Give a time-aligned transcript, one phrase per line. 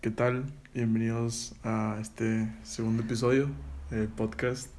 [0.00, 0.44] ¿Qué tal?
[0.74, 3.50] Bienvenidos a este segundo episodio
[3.90, 4.70] del podcast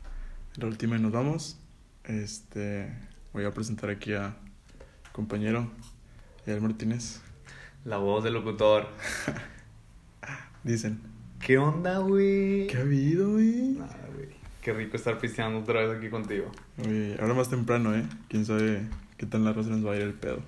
[0.56, 1.60] La última y nos vamos.
[2.06, 2.90] Este,
[3.34, 4.38] voy a presentar aquí a
[5.12, 5.70] compañero
[6.46, 7.20] Yael Martínez.
[7.84, 8.88] La voz del locutor.
[10.64, 11.02] Dicen,
[11.46, 12.68] ¿Qué onda, güey?
[12.68, 13.76] ¿qué ha habido, güey?
[13.78, 14.30] Nada, güey.
[14.62, 16.50] Qué rico estar pisteando otra vez aquí contigo.
[16.78, 18.06] Oye, ahora más temprano, ¿eh?
[18.30, 20.40] Quién sabe qué tan largo se nos va a ir el pedo.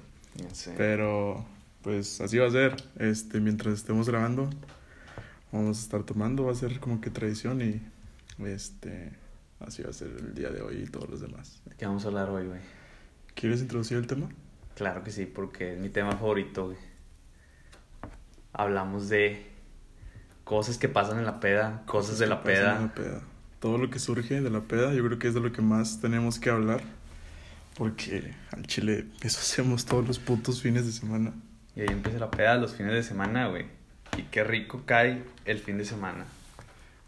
[0.42, 0.74] No sé.
[0.78, 1.46] Pero,
[1.82, 2.76] pues así va a ser.
[2.98, 4.50] Este, mientras estemos grabando,
[5.52, 6.46] vamos a estar tomando.
[6.46, 7.82] Va a ser como que tradición y,
[8.46, 9.12] este,
[9.60, 11.62] así va a ser el día de hoy y todos los demás.
[11.66, 12.60] ¿De qué vamos a hablar hoy, güey?
[13.36, 14.30] ¿Quieres introducir el tema?
[14.76, 16.78] Claro que sí, porque es mi tema favorito, güey.
[18.54, 19.46] Hablamos de
[20.44, 22.92] cosas que pasan en la peda, cosas de en la peda.
[23.60, 26.02] Todo lo que surge de la peda, yo creo que es de lo que más
[26.02, 26.82] tenemos que hablar.
[27.78, 31.34] Porque al chile eso hacemos todos los putos fines de semana.
[31.76, 33.66] Y ahí empieza la peda los fines de semana, güey.
[34.18, 36.26] Y qué rico cae el fin de semana.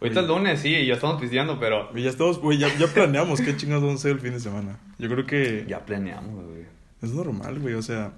[0.01, 1.89] Ahorita es lunes, sí, y ya estamos pisteando, pero...
[1.97, 4.39] Y ya estamos, güey, ya, ya planeamos qué chingados vamos a hacer el fin de
[4.41, 4.77] semana.
[4.99, 6.65] Yo creo que Ya planeamos, güey.
[7.01, 7.75] es normal, güey.
[7.75, 8.11] O sea,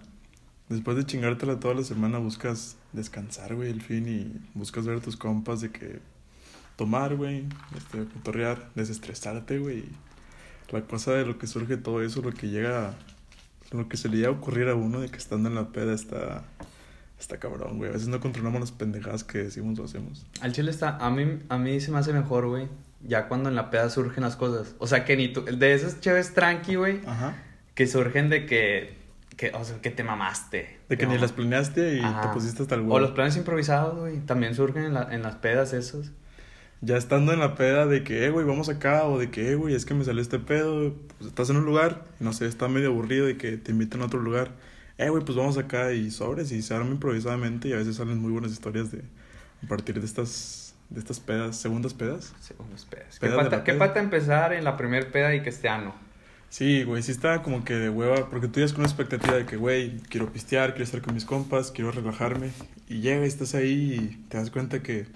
[0.69, 5.01] después de chingártela toda la semana buscas descansar, güey, el fin y buscas ver a
[5.01, 5.99] tus compas de que
[6.75, 7.45] tomar, güey,
[7.77, 9.83] este, cotorrear, desestresarte, güey.
[10.71, 12.95] La cosa de lo que surge todo eso, lo que llega,
[13.71, 15.93] lo que se le llega a ocurrir a uno de que estando en la peda
[15.93, 16.43] está,
[17.19, 17.89] está cabrón, güey.
[17.89, 20.25] A veces no controlamos las pendejadas que decimos o hacemos.
[20.41, 22.67] Al chile está, a mí, a mí se me hace mejor, güey.
[23.07, 24.75] Ya cuando en la peda surgen las cosas.
[24.79, 27.01] O sea, que ni tú, de esas chéves tranqui, güey,
[27.75, 28.97] que surgen de que,
[29.37, 30.79] que, o sea, que te mamaste.
[30.89, 32.21] De que ni las planeaste y Ajá.
[32.21, 32.95] te pusiste hasta el huevo.
[32.95, 36.11] O los planes improvisados, güey, también surgen en, la- en las pedas esos.
[36.81, 39.55] Ya estando en la peda de que, eh, güey, vamos acá, o de que, eh,
[39.55, 42.45] güey, es que me salió este pedo, pues estás en un lugar, y no sé,
[42.45, 44.51] está medio aburrido de que te invitan a otro lugar,
[44.97, 48.19] eh, güey, pues vamos acá y sobres, y se arma improvisadamente, y a veces salen
[48.19, 49.01] muy buenas historias de,
[49.63, 52.33] a partir de estas, de estas pedas, segundas pedas.
[52.39, 53.19] Segundas pedas.
[53.19, 55.95] ¿Qué pata, qué pata empezar en la primer peda y que esté ano?
[56.49, 59.45] Sí, güey, sí está como que de hueva, porque tú ya con una expectativa de
[59.45, 62.51] que, güey, quiero pistear, quiero estar con mis compas, quiero relajarme,
[62.87, 65.07] y llega y estás ahí y te das cuenta que,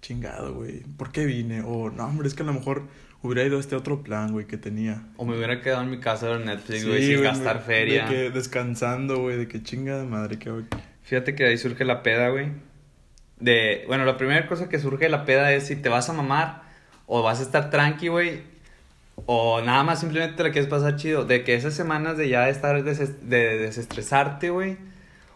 [0.00, 1.62] chingado, güey, ¿por qué vine?
[1.66, 2.82] O, no, hombre, es que a lo mejor
[3.22, 5.02] hubiera ido a este otro plan, güey, que tenía.
[5.16, 7.62] O me hubiera quedado en mi casa en Netflix, Sí, güey, sin güey, gastar me-
[7.62, 8.06] feria.
[8.06, 10.52] De que descansando, güey, de que chingada madre que.
[11.02, 12.48] Fíjate que de ahí surge la peda, güey.
[13.40, 16.12] De, bueno, la primera cosa que surge de la peda es si te vas a
[16.12, 16.62] mamar
[17.06, 18.42] o vas a estar tranqui, güey.
[19.26, 21.24] O nada más simplemente te la quieres pasar chido.
[21.24, 24.76] De que esas semanas de ya estar des- de desestresarte, güey.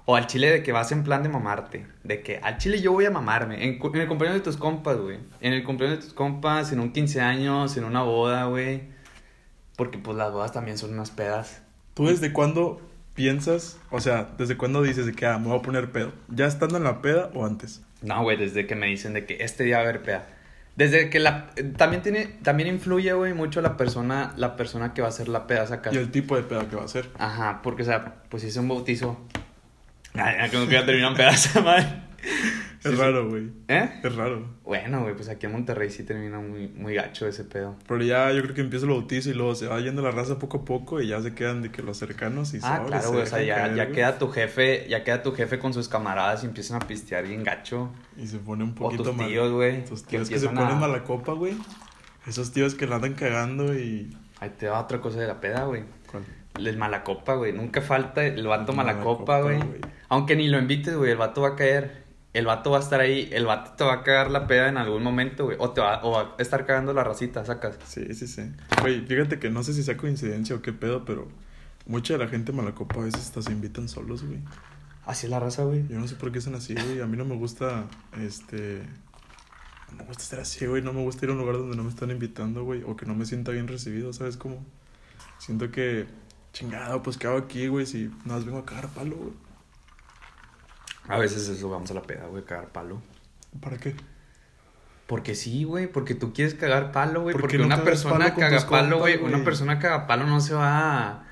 [0.05, 1.87] O al chile de que vas en plan de mamarte.
[2.03, 3.65] De que al chile yo voy a mamarme.
[3.65, 5.19] En, en el cumpleaños de tus compas, güey.
[5.41, 8.83] En el cumpleaños de tus compas, en un 15 años, en una boda, güey.
[9.77, 11.62] Porque pues las bodas también son unas pedas.
[11.95, 12.81] ¿Tú desde cuándo
[13.15, 16.12] piensas, o sea, desde cuándo dices de que, ah, me voy a poner pedo?
[16.29, 17.83] ¿Ya estando en la peda o antes?
[18.03, 20.27] No, güey, desde que me dicen de que este día va a haber peda.
[20.77, 21.51] Desde que la...
[21.77, 22.27] También tiene...
[22.43, 24.33] También influye, güey, mucho la persona...
[24.37, 25.93] La persona que va a hacer la peda saca.
[25.93, 27.11] Y el tipo de peda que va a ser.
[27.19, 29.19] Ajá, porque, o sea, pues si es un bautizo...
[30.15, 32.03] Ya como que ya terminan pedas, madre.
[32.84, 33.45] Es raro, güey.
[33.69, 34.00] ¿Eh?
[34.03, 34.45] Es raro.
[34.65, 37.77] Bueno, güey, pues aquí en Monterrey sí termina muy, muy gacho ese pedo.
[37.87, 40.39] Pero ya yo creo que empieza el bautizo y luego se va yendo la raza
[40.41, 43.09] poco a poco y ya se quedan de que los cercanos y Ah, claro, se
[43.11, 44.87] güey, o sea, ya, caer, ya queda tu jefe...
[44.89, 47.93] Ya queda tu jefe con sus camaradas y empiezan a pistear bien gacho.
[48.17, 49.29] Y se pone un O poquito tus mal.
[49.29, 49.84] tíos, güey.
[49.84, 51.55] Tus que tíos que se empiezan ponen a- mala copa, güey.
[52.27, 54.17] Esos tíos que la andan cagando y...
[54.41, 55.84] Ahí te va otra cosa de la peda, güey.
[56.11, 56.25] ¿Cuál?
[56.56, 57.53] El malacopa, güey.
[57.53, 59.61] Nunca falta el vato malacopa, güey.
[60.12, 62.03] Aunque ni lo invites, güey, el vato va a caer.
[62.34, 63.31] El vato va a estar ahí.
[63.33, 65.56] El vato te va a cagar la peda en algún momento, güey.
[65.59, 67.78] O te va, o va a estar cagando la racita, sacas.
[67.87, 68.43] Sí, sí, sí.
[68.83, 71.28] Güey, fíjate que no sé si sea coincidencia o qué pedo, pero
[71.87, 74.41] mucha de la gente malacopa a veces hasta se invitan solos, güey.
[75.06, 75.89] Así es la raza, güey.
[75.89, 77.00] Yo no sé por qué son así, güey.
[77.00, 77.87] A mí no me gusta,
[78.21, 78.83] este...
[79.93, 80.83] No me gusta ser así, güey.
[80.83, 82.83] No me gusta ir a un lugar donde no me están invitando, güey.
[82.83, 84.62] O que no me sienta bien recibido, ¿sabes cómo?
[85.39, 86.05] Siento que...
[86.53, 87.87] Chingado, pues, ¿qué hago aquí, güey?
[87.87, 89.52] Si nada más vengo a cagar palo, güey.
[91.09, 93.03] A veces eso vamos a la peda, güey, cagar palo.
[93.61, 93.94] ¿Para qué?
[95.06, 97.35] Porque sí, güey, porque tú quieres cagar palo, güey.
[97.35, 99.17] ¿Por qué Porque no una persona caga palo, güey.
[99.17, 101.25] Una persona caga palo no se va a...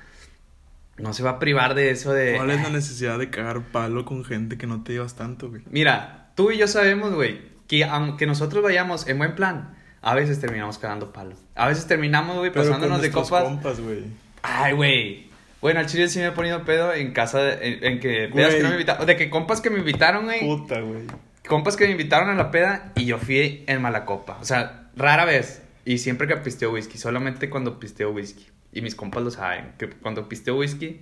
[0.97, 2.35] No se va a privar de eso de...
[2.35, 5.63] ¿Cuál es la necesidad de cagar palo con gente que no te llevas tanto, güey?
[5.71, 10.39] Mira, tú y yo sabemos, güey, que aunque nosotros vayamos en buen plan, a veces
[10.39, 11.35] terminamos cagando palo.
[11.55, 13.43] A veces terminamos, güey, pasándonos de copas.
[13.43, 14.03] compas, güey.
[14.43, 15.30] Ay, güey.
[15.61, 18.55] Bueno, al chile sí me he ponido pedo en casa, de- en, en que pedas
[18.55, 19.05] que no me invitaron.
[19.05, 20.39] De que compas que me invitaron, güey.
[20.41, 21.03] Puta, güey.
[21.47, 24.37] Compas que me invitaron a la peda y yo fui en mala copa.
[24.41, 25.61] O sea, rara vez.
[25.85, 28.47] Y siempre que pisteo whisky, solamente cuando pisteo whisky.
[28.73, 31.01] Y mis compas lo saben, que cuando pisteo whisky,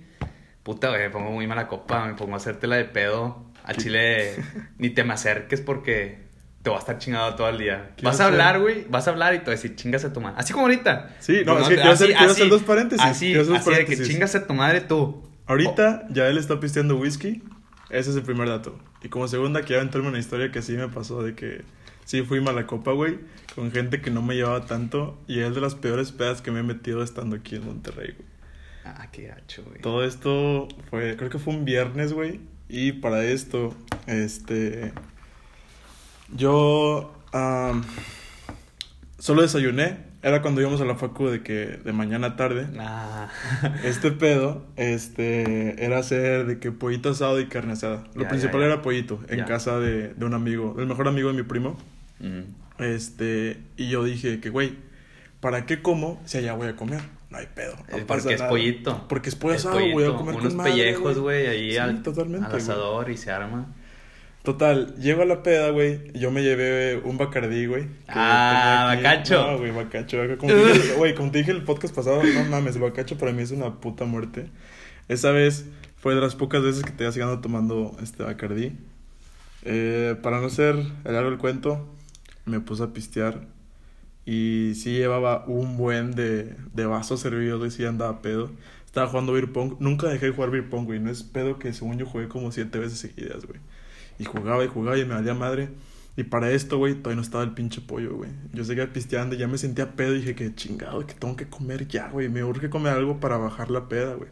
[0.62, 4.34] puta, güey, me pongo muy mala copa, me pongo a hacértela de pedo Al chile,
[4.78, 6.18] ni te me acerques porque
[6.62, 7.92] te va a estar chingado todo el día.
[7.96, 8.40] ¿Qué Vas va a hacer?
[8.40, 10.36] hablar, güey, vas a hablar y te vas a decir, chingas a tu madre.
[10.38, 11.16] Así como ahorita.
[11.20, 13.56] Sí, no, Pues es que quiero hacer- así- hacer así- dos paréntesis, Así, hacer dos
[13.58, 14.08] así de que paréntesis.
[14.08, 15.22] chingas a tu madre tú.
[15.46, 17.42] Ahorita ya él está pisteando whisky.
[17.88, 18.78] Ese es el primer dato.
[19.02, 21.62] Y como segunda, quiero aventarme una historia que sí me pasó de que
[22.04, 23.18] sí fui mala copa, güey.
[23.56, 25.18] Con gente que no me llevaba tanto.
[25.26, 28.28] Y es de las peores pedas que me he metido estando aquí en Monterrey, güey.
[28.84, 29.80] Ah, qué gacho, güey.
[29.80, 32.40] Todo esto fue, creo que fue un viernes, güey.
[32.68, 33.74] Y para esto,
[34.06, 34.92] este.
[36.34, 37.12] Yo.
[39.18, 40.10] solo desayuné.
[40.22, 42.66] Era cuando íbamos a la facu de que de mañana a tarde.
[43.84, 48.04] Este pedo, este, era hacer de que pollito asado y carne asada.
[48.14, 48.72] Lo Ya, principal ya, ya.
[48.74, 51.78] era pollito, en casa de, de un amigo, el mejor amigo de mi primo.
[52.18, 52.82] Mm.
[52.82, 54.74] Este, y yo dije que, güey,
[55.40, 57.00] ¿para qué como si allá voy a comer?
[57.30, 57.76] No hay pedo.
[57.90, 59.06] No pasa porque es pollito.
[59.08, 62.02] Porque es pollo asado, voy a comer Unos con madre, pellejos, güey, ahí Sí, al,
[62.02, 62.42] güey.
[62.56, 63.68] asador y se arma.
[64.42, 66.12] Total, llego a la peda, güey.
[66.14, 67.88] Yo me llevé un bacardí, güey.
[68.08, 69.52] Ah, bacacho.
[69.52, 70.16] No, güey, bacacho.
[70.38, 73.32] Como te dije, güey, como te dije el podcast pasado, no mames, el bacacho para
[73.32, 74.46] mí es una puta muerte.
[75.08, 75.66] Esa vez
[75.96, 78.72] fue de las pocas veces que te ibas quedando tomando este bacardí.
[79.62, 81.86] Eh, para no ser el largo el cuento,
[82.46, 83.42] me puse a pistear.
[84.24, 88.50] Y sí llevaba un buen de, de vasos servidos, güey, sí andaba pedo.
[88.86, 89.74] Estaba jugando beer pong.
[89.80, 90.98] Nunca dejé de jugar beer pong, güey.
[90.98, 93.60] No es pedo que según yo jugué como siete veces seguidas, güey.
[94.20, 95.70] Y jugaba y jugaba y me valía madre.
[96.16, 98.30] Y para esto, güey, todavía no estaba el pinche pollo, güey.
[98.52, 101.48] Yo seguía pisteando y ya me sentía pedo y dije que chingado, que tengo que
[101.48, 102.28] comer ya, güey.
[102.28, 104.28] Me urge comer algo para bajar la peda, güey.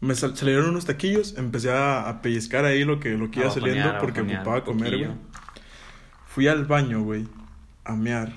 [0.00, 3.48] Me sal- salieron unos taquillos, empecé a, a pellizcar ahí lo que, lo que iba
[3.48, 5.10] A saliendo bajonear, a porque ocupaba comer, güey.
[6.26, 7.28] Fui al baño, güey,
[7.84, 8.32] a mear.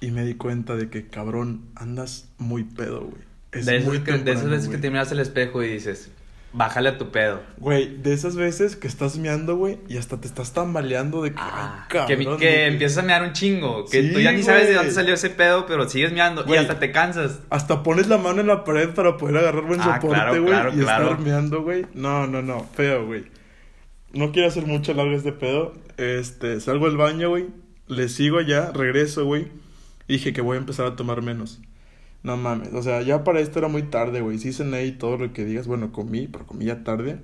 [0.00, 3.22] Y me di cuenta de que, cabrón, andas muy pedo, güey.
[3.52, 5.68] Es de, esas muy que, de esas temprano, veces que te miras al espejo y
[5.68, 6.10] dices,
[6.56, 7.42] bájale a tu pedo.
[7.58, 11.36] Güey, de esas veces que estás meando, güey, y hasta te estás tambaleando de que,
[11.38, 13.84] Ah, ay, cabrón, que de empiezas a mear un chingo.
[13.84, 16.58] Que Sí, tú ya ni sabes de dónde salió ese pedo, pero sigues meando Güey.
[16.58, 17.40] y hasta te cansas.
[17.50, 20.46] Hasta pones la mano en la pared para poder agarrar buen Ah, soporte, claro, güey,
[20.46, 21.04] claro, y claro.
[21.10, 21.86] estar meando, güey.
[21.92, 23.24] No, no, no, feo, güey.
[24.12, 25.74] No quiero hacer mucho largo este pedo.
[25.98, 27.46] Este, salgo del baño, güey.
[27.86, 29.48] Le sigo allá, regreso, güey.
[30.08, 31.60] Y dije que voy a empezar a tomar menos.
[32.26, 34.38] No mames, o sea, ya para esto era muy tarde, güey.
[34.38, 35.68] Sí cené y todo lo que digas.
[35.68, 37.20] Bueno, comí, pero comí ya tarde.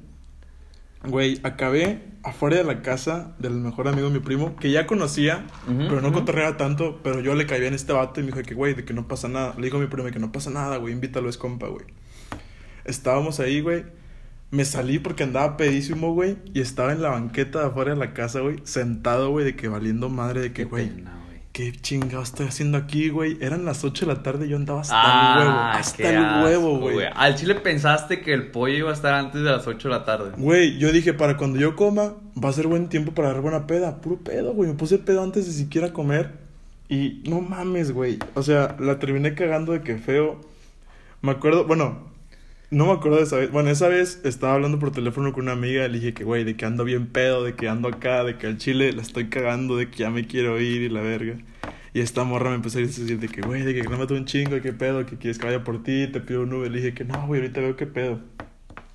[1.04, 5.44] Güey, acabé afuera de la casa del mejor amigo de mi primo, que ya conocía,
[5.66, 6.20] pero no ujú.
[6.20, 8.84] cotorreaba tanto, pero yo le caía en este vato y me dijo que, güey, de
[8.84, 9.56] que no pasa nada.
[9.56, 11.84] Le digo a mi primo que no pasa nada, güey, invítalo, es compa, güey.
[12.84, 13.84] Estábamos ahí, güey.
[14.52, 18.14] Me salí porque andaba pedísimo, güey, y estaba en la banqueta de afuera de la
[18.14, 20.92] casa, güey, sentado, güey, de que valiendo madre, de que, güey.
[21.52, 23.36] ¿Qué chingado estoy haciendo aquí, güey?
[23.40, 26.10] Eran las 8 de la tarde y yo andaba hasta Ah, el huevo, qué hasta
[26.10, 27.06] el asco, huevo, güey.
[27.14, 30.04] Al chile pensaste que el pollo iba a estar antes de las 8 de la
[30.04, 30.32] tarde.
[30.36, 33.66] Güey, yo dije, para cuando yo coma, va a ser buen tiempo para dar buena
[33.66, 34.00] peda.
[34.00, 34.70] Puro pedo, güey.
[34.70, 36.32] Me puse pedo antes de siquiera comer.
[36.88, 38.18] Y no mames, güey.
[38.34, 40.40] O sea, la terminé cagando de que feo.
[41.22, 42.11] Me acuerdo, bueno,
[42.72, 43.52] no me acuerdo de esa vez.
[43.52, 45.86] Bueno, esa vez estaba hablando por teléfono con una amiga.
[45.88, 48.46] Le dije que, güey, de que ando bien pedo, de que ando acá, de que
[48.46, 51.36] al chile la estoy cagando, de que ya me quiero ir y la verga.
[51.92, 54.24] Y esta morra me empezó a decir de que, güey, de que no me un
[54.24, 56.70] chingo, de qué pedo, que quieres que vaya por ti, te pido un Uber.
[56.70, 58.20] Le dije que no, güey, ahorita veo qué pedo.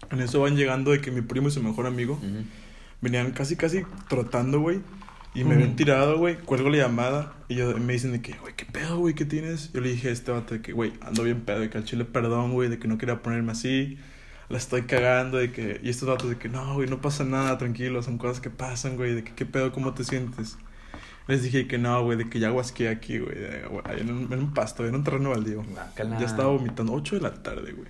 [0.09, 2.19] En eso van llegando de que mi primo y su mejor amigo
[3.01, 4.79] venían casi, casi trotando, güey.
[5.37, 6.35] Y me ven tirado, güey.
[6.35, 7.35] Cuelgo la llamada.
[7.47, 9.13] Y yo, me dicen de que, güey, ¿qué pedo, güey?
[9.13, 9.71] ¿Qué tienes?
[9.71, 11.59] Yo le dije a este vato de que, güey, ando bien pedo.
[11.59, 12.69] De que al chile, perdón, güey.
[12.69, 13.99] De que no quería ponerme así.
[14.49, 15.37] La estoy cagando.
[15.37, 15.79] De que...
[15.83, 18.01] Y estos vatos de que, no, güey, no pasa nada, tranquilo.
[18.01, 19.13] Son cosas que pasan, güey.
[19.13, 19.71] De que, ¿qué pedo?
[19.71, 20.57] ¿Cómo te sientes?
[21.27, 22.17] Les dije que no, güey.
[22.17, 23.37] De que ya guasqué aquí, güey.
[23.99, 25.63] En un, en un pasto, en un terreno baldío.
[25.63, 26.17] Guácala.
[26.19, 26.93] Ya estaba vomitando.
[26.93, 27.89] 8 de la tarde, güey.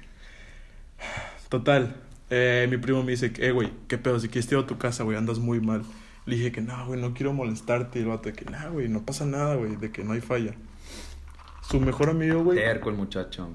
[1.47, 1.95] Total.
[2.29, 4.19] eh, mi primo me dice, eh, güey, ¿qué pedo?
[4.19, 5.85] Si quieres llevo a tu casa, güey, andas muy mal.
[6.27, 7.97] Le dije que no, güey, no quiero molestarte.
[7.97, 10.21] Y el vato de que, no, güey, no pasa nada, güey, de que no hay
[10.21, 10.53] falla.
[11.61, 12.59] Su mejor amigo, güey.
[12.59, 13.49] Terco el muchacho.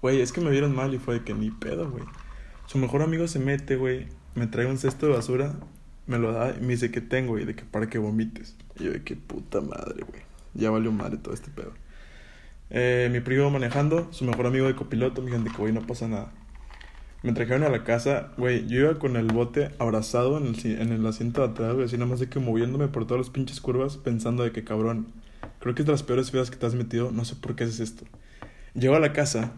[0.00, 2.04] Güey, es que me vieron mal y fue de que ni pedo, güey.
[2.66, 5.54] Su mejor amigo se mete, güey, me trae un cesto de basura,
[6.06, 8.56] me lo da y me dice que tengo, güey, de que para que vomites.
[8.78, 10.22] Y yo de que puta madre, güey.
[10.54, 11.72] Ya valió madre todo este pedo.
[12.70, 15.86] Eh, mi primo manejando, su mejor amigo de copiloto, me dijeron de que, güey, no
[15.86, 16.32] pasa nada.
[17.24, 20.92] Me trajeron a la casa, güey, yo iba con el bote abrazado en el, en
[20.92, 23.62] el asiento de atrás, güey, así nada más de que moviéndome por todas las pinches
[23.62, 25.06] curvas, pensando de que, cabrón,
[25.58, 27.64] creo que es de las peores feas que te has metido, no sé por qué
[27.64, 28.04] haces esto.
[28.74, 29.52] Llego a la casa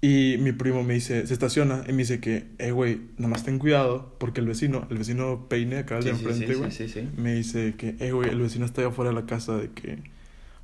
[0.00, 3.44] y mi primo me dice, se estaciona y me dice que, eh, güey, nada más
[3.44, 6.88] ten cuidado porque el vecino, el vecino Peine, acá de Sí, sí, enfrente, güey, sí,
[6.88, 7.08] sí, sí.
[7.16, 9.98] me dice que, eh, güey, el vecino está allá afuera de la casa de que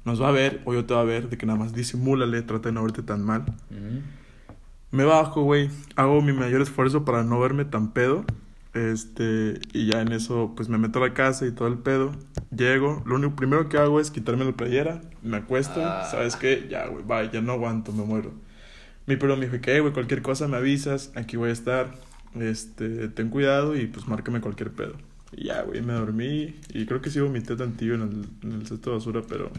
[0.05, 2.43] nos va a ver o yo te va a ver, de que nada más disimúlale,
[2.43, 3.43] trata de no verte tan mal.
[3.71, 4.01] Ujú.
[4.91, 8.25] Me bajo, güey, hago mi mayor esfuerzo para no verme tan pedo.
[8.75, 12.13] Este, y ya en eso, pues me meto a la casa y todo el pedo.
[12.57, 16.07] Llego, lo único primero que hago es quitarme la playera, me acuesto, Ah.
[16.11, 16.67] ¿sabes qué?
[16.71, 18.33] Ya, güey, bye, ya no aguanto, me muero.
[19.07, 21.95] Mi perro me dijo que, güey, cualquier cosa me avisas, aquí voy a estar,
[22.39, 24.95] este, ten cuidado y pues márcame cualquier pedo.
[25.33, 28.67] Y ya, güey, me dormí y creo que sí vomité tantillo en el, en el
[28.67, 29.51] cesto de basura, pero...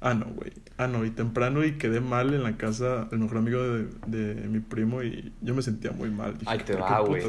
[0.00, 0.52] Ah, no, güey.
[0.78, 4.34] Ah, no, y temprano y quedé mal en la casa del mejor amigo de, de
[4.48, 6.38] mi primo y yo me sentía muy mal.
[6.38, 7.22] Dije, Ahí te ¿por va, güey.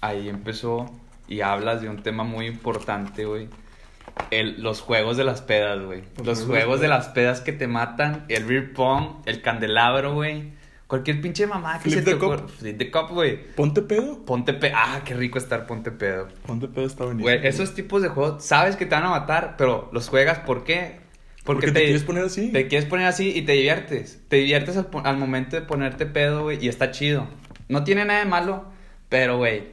[0.00, 0.90] Ahí empezó
[1.28, 3.48] y hablas de un tema muy importante, güey.
[4.30, 6.02] El, los juegos de las pedas, güey.
[6.18, 8.24] Los Los juegos de las pedas que te matan.
[8.28, 10.52] El beer pong, el candelabro, güey.
[10.86, 12.48] Cualquier pinche mamá que Flip se te ocurra.
[12.48, 13.46] Flip the cup, güey.
[13.54, 14.24] Ponte pedo.
[14.24, 14.74] Ponte pedo.
[14.76, 16.28] Ah, qué rico estar ponte pedo.
[16.46, 17.30] Ponte pedo está buenísimo.
[17.32, 20.64] Güey, esos tipos de juegos, sabes que te van a matar, pero los juegas ¿por
[20.64, 20.98] qué?
[21.54, 22.50] Porque te, quieres poner así.
[22.52, 24.20] Te quieres poner así y te diviertes.
[24.28, 27.26] Te diviertes al, al momento de ponerte pedo, güey, y está chido.
[27.68, 28.64] No tiene nada de malo,
[29.08, 29.64] pero, güey,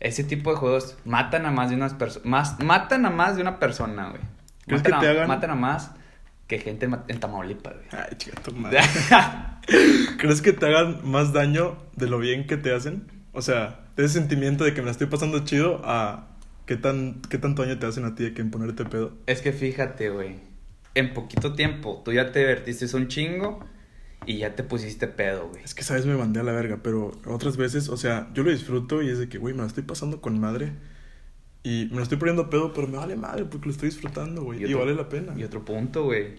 [0.00, 2.58] ese tipo de juegos matan a más de unas personas.
[2.62, 4.22] Matan a más de una persona, güey.
[4.66, 5.28] ¿Crees Matan que te a- hagan?
[5.28, 5.90] Matan a más
[6.46, 7.86] que gente en Ma- en Tamaulipas, güey.
[7.92, 8.80] Ay, chica, tu madre.
[10.18, 13.04] ¿Crees que te hagan más daño de lo bien que te hacen?
[13.32, 16.28] O sea, de ese sentimiento de que me la estoy pasando chido a
[16.66, 19.12] qué, tan, qué tanto daño te hacen a ti de que en ponerte pedo.
[19.26, 20.36] es que fíjate, güey.
[20.94, 23.60] En poquito tiempo, tú ya te divertiste un chingo
[24.26, 25.62] y ya te pusiste pedo, güey.
[25.64, 26.06] Es que, ¿sabes?
[26.06, 29.18] Me mandé a la verga, pero otras veces, o sea, yo lo disfruto y es
[29.18, 30.72] de que, güey, me la estoy pasando con madre.
[31.62, 34.60] Y me lo estoy poniendo pedo, pero me vale madre porque lo estoy disfrutando, güey.
[34.62, 35.32] Y, otro- vale la pena.
[35.36, 36.36] Y otro punto, güey.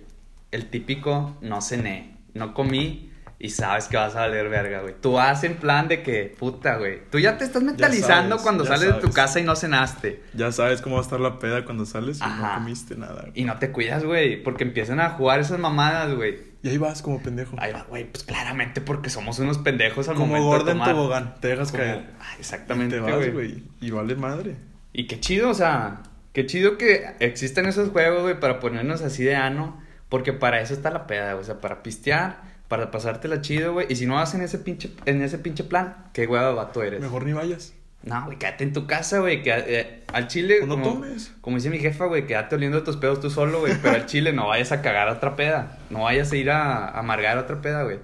[0.51, 4.95] El típico no cené, no comí y sabes que vas a valer verga, güey.
[5.01, 7.01] Tú vas en plan de que, puta, güey.
[7.11, 10.21] Tú ya te estás mentalizando sabes, cuando sales de tu casa y no cenaste.
[10.33, 12.35] Ya sabes cómo va a estar la peda cuando sales y Ajá.
[12.57, 13.21] no comiste nada.
[13.21, 13.31] güey.
[13.35, 16.55] Y no te cuidas, güey, porque empiezan a jugar esas mamadas, güey.
[16.63, 17.55] Y ahí vas como pendejo.
[17.59, 20.77] Ahí va, güey, pues claramente porque somos unos pendejos al como momento gordo de en
[20.77, 20.95] tomar.
[20.95, 21.35] tobogán.
[21.39, 22.05] Te dejas Como- caer.
[22.19, 23.31] Ah, Y exactamente, te vas, güey.
[23.31, 23.63] güey.
[23.81, 24.55] Y vale madre.
[24.93, 26.01] Y qué chido, o sea,
[26.33, 30.73] qué chido que existan esos juegos, güey, para ponernos así de ano, porque para eso
[30.73, 34.15] está la peda, güey, o sea, para pistear, para pasártela chido, güey, y si no
[34.15, 36.99] vas en ese pinche, en ese pinche plan, qué huevo de vato eres.
[37.01, 37.73] Mejor ni vayas.
[38.03, 41.31] No, güey, quédate en tu casa, güey, que eh, al chile, O no como, tomes.
[41.41, 44.31] como dice mi jefa, güey, quédate oliendo tus pedos tú solo, güey, pero al chile
[44.31, 47.41] no vayas a cagar a otra peda, no vayas a ir a, a amargar a
[47.41, 47.97] otra peda, güey.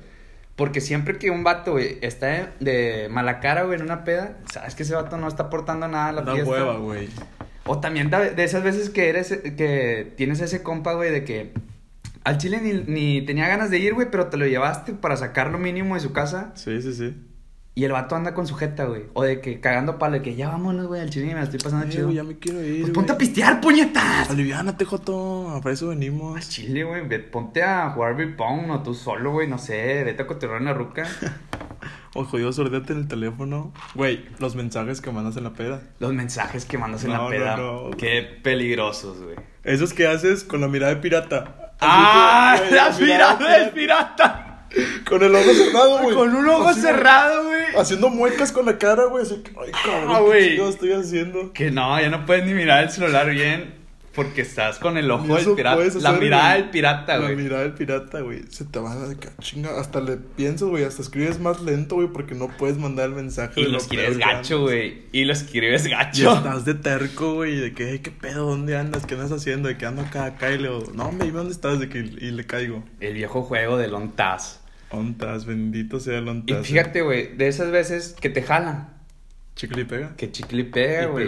[0.55, 4.37] Porque siempre que un vato, güey, está de, de mala cara, güey, en una peda,
[4.51, 6.51] sabes que ese vato no está aportando nada a la Da fiesta.
[6.51, 7.07] hueva, güey.
[7.65, 11.53] O también de, de esas veces que eres, que tienes ese compa, güey, de que
[12.23, 15.51] al chile ni, ni tenía ganas de ir, güey, pero te lo llevaste para sacar
[15.51, 17.15] lo mínimo de su casa Sí, sí, sí.
[17.73, 19.03] y el vato anda con su jeta, güey.
[19.13, 21.59] O de que cagando palo, de que ya vámonos, güey, al chile me la estoy
[21.59, 22.11] pasando Eh, chido.
[22.11, 22.81] ya me quiero ir.
[22.81, 24.29] Pues ponte a pistear, puñetas.
[24.29, 25.59] Aliviánate, Joto.
[25.63, 26.47] Para eso Al venimos.
[26.49, 30.27] chile, güey, ponte a jugar beer pong o tú solo, güey, no sé, vete a
[30.27, 31.07] cotorrear una ruca.
[32.13, 33.71] O jodido, sordete en el teléfono.
[33.95, 35.81] Güey, los mensajes que mandas en la peda.
[35.99, 37.89] Los mensajes que mandas en No, la no, peda, no.
[37.97, 39.37] qué peligrosos, güey.
[39.63, 41.70] Esos que haces con la mirada de pirata.
[41.81, 42.59] ¡Ah!
[42.69, 43.73] que, ¡La mirada del pirata.
[43.73, 44.47] pirata!
[45.09, 46.15] Con el ojo cerrado, güey.
[46.15, 47.61] Con un ojo Así, cerrado, güey.
[47.77, 49.23] Haciendo muecas con la cara, güey.
[49.23, 51.51] Así que, ay, cabrón, Ah, ¿qué estoy haciendo?
[51.51, 53.80] Que no, ya no puedes ni mirar el celular bien
[54.13, 55.81] porque estás con el ojo del pirata.
[55.99, 57.35] La mirada del pirata, La güey.
[57.37, 58.41] mirada del pirata, güey.
[58.49, 59.79] Se te va de que chinga.
[59.79, 60.83] Hasta le piensas, güey.
[60.83, 62.07] Hasta escribes más lento, güey.
[62.09, 63.61] Porque no puedes mandar el mensaje.
[63.61, 65.03] Y lo escribes gacho, güey.
[65.11, 66.35] Y lo escribes Y gacho.
[66.35, 68.45] estás de terco, güey, de que, "Ey, ¿qué pedo?
[68.47, 69.05] ¿Dónde andas?
[69.05, 69.69] ¿Qué andas haciendo?
[69.69, 72.31] De que ando acá, acá, y le digo, no, me dónde estás, de que, y
[72.31, 72.83] le caigo.
[72.99, 74.59] El viejo juego del ONTAS.
[74.89, 76.67] Ontas, bendito sea el Y ontas.
[76.67, 78.89] fíjate, güey, de esas veces que te jala.
[79.55, 80.15] Chicle y pega.
[80.17, 81.27] Que chicle y pega, ¿Y güey.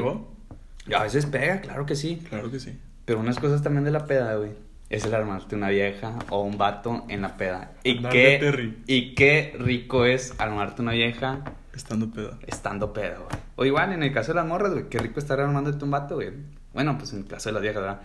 [0.88, 2.22] Y A veces pega, claro que sí.
[2.30, 2.78] Claro que sí.
[3.06, 4.52] Pero unas cosas también de la peda, güey.
[4.90, 7.72] Es el armarte una vieja o un vato en la peda.
[7.84, 8.40] Y qué,
[8.86, 11.40] y qué rico es armarte una vieja
[11.74, 12.38] Estando peda.
[12.46, 13.42] estando pedo, güey.
[13.56, 16.16] O igual, en el caso de las morras, güey, qué rico estar armándote un vato,
[16.16, 16.30] güey.
[16.74, 18.02] Bueno, pues en el caso de las viejas, ¿verdad?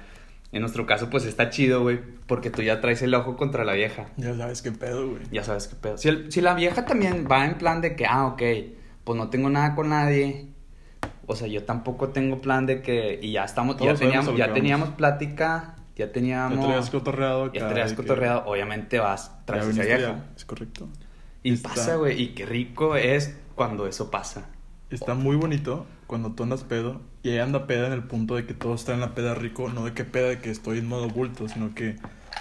[0.50, 3.75] En nuestro caso, pues está chido, güey, porque tú ya traes el ojo contra la
[3.75, 4.06] vieja.
[4.16, 5.23] Ya sabes qué pedo, güey.
[5.30, 5.99] Ya sabes qué pedo.
[5.99, 8.42] Si, el- si la vieja también va en plan de que, ah, ok,
[9.04, 10.49] pues no tengo nada con nadie.
[11.28, 13.20] O sea, yo tampoco tengo plan de que.
[13.23, 16.58] Y ya estamos, ya Todos sabemos a teníamos, ya teníamos plática, ya teníamos.
[16.58, 17.58] Ya traías cotorreado acá.
[17.58, 19.99] ya de que cotorreado, obviamente vas ya tras vieja.
[19.99, 20.88] ya, Es correcto.
[21.42, 24.49] Y Está- pasa, güey, y qué rico es cuando eso pasa.
[24.90, 28.47] Está muy bonito cuando tú andas pedo y ella anda peda en el punto de
[28.47, 30.88] que todo está en la peda rico, no de que peda de que estoy en
[30.88, 31.97] modo bulto, sino que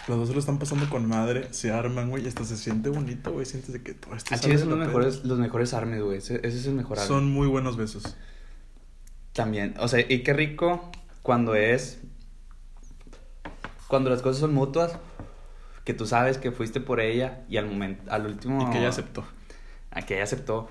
[0.08, 2.90] los dos se lo están pasando con madre, se arman, güey, y hasta se siente
[2.90, 5.74] bonito, güey, sientes de que todo esto Así sale son de los mejores, los mejores
[5.74, 6.20] armes, güey.
[6.20, 7.08] Ese, ese es el mejor arme.
[7.08, 8.16] Son muy buenos besos.
[9.38, 10.92] También, o sea, y qué rico
[11.22, 12.02] cuando es.
[13.88, 14.98] Cuando las cosas son mutuas,
[15.86, 18.68] que tú sabes que fuiste por ella y al momento, al último.
[18.68, 19.24] Y que ella aceptó.
[19.92, 20.70] A que ella aceptó.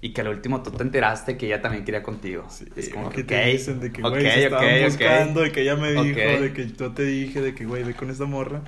[0.00, 2.46] Y que al último tú te enteraste que ella también quería contigo.
[2.48, 4.84] Sí, es como que que, te dicen de que, güey, se estaban ok, ok.
[4.86, 7.92] buscando, de que ella me dijo, de que yo te dije, de que, güey, ve
[7.92, 8.62] con esta morra.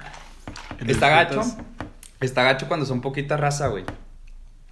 [0.87, 1.41] Está gacho.
[2.21, 3.85] Está gacho cuando son poquita raza, güey.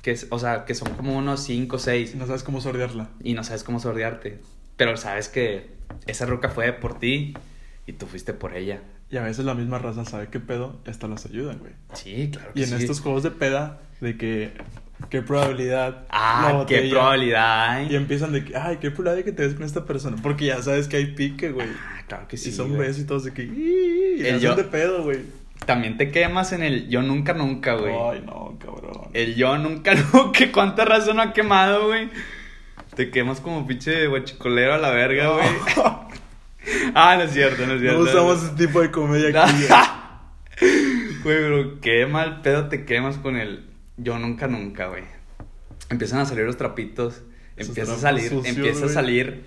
[0.02, 2.60] Que es, o sea, que son como unos 5 o 6 Y no sabes cómo
[2.60, 3.08] sordearla.
[3.24, 4.40] y no sabes cómo sordearte.
[4.78, 5.66] Pero sabes que
[6.06, 7.34] esa ruca fue por ti
[7.86, 8.80] y tú fuiste por ella.
[9.10, 11.72] Y a veces la misma raza sabe qué pedo hasta las ayudan, güey.
[11.94, 12.74] Sí, claro que Y en sí.
[12.76, 14.52] estos juegos de peda, de que,
[15.10, 16.04] qué probabilidad.
[16.10, 17.70] Ah, qué probabilidad.
[17.70, 17.88] hay.
[17.90, 20.16] Y empiezan de que, ay, qué probabilidad que te ves con esta persona.
[20.22, 21.68] Porque ya sabes que hay pique, güey.
[21.68, 22.50] Ah, claro que sí.
[22.50, 25.20] y son besos y todos de que, y El yo- de pedo, güey.
[25.66, 27.92] También te quemas en el yo nunca nunca, güey.
[27.94, 29.08] Ay, no, cabrón.
[29.12, 30.52] El yo nunca nunca.
[30.52, 32.08] ¿Cuánta razón no ha quemado, güey?
[32.98, 35.46] Te quemas como pinche guachicolero a la verga, güey.
[36.96, 38.00] ah, no es cierto, no es No cierto.
[38.00, 39.42] usamos ese tipo de comedia No.
[39.42, 39.66] aquí.
[41.22, 41.22] güey.
[41.22, 43.66] Pero qué mal pedo te quemas con el
[43.98, 45.04] yo nunca nunca, güey.
[45.90, 47.22] Empiezan a salir los trapitos.
[47.54, 49.44] Esos Empieza a salir, sucios, empieza a salir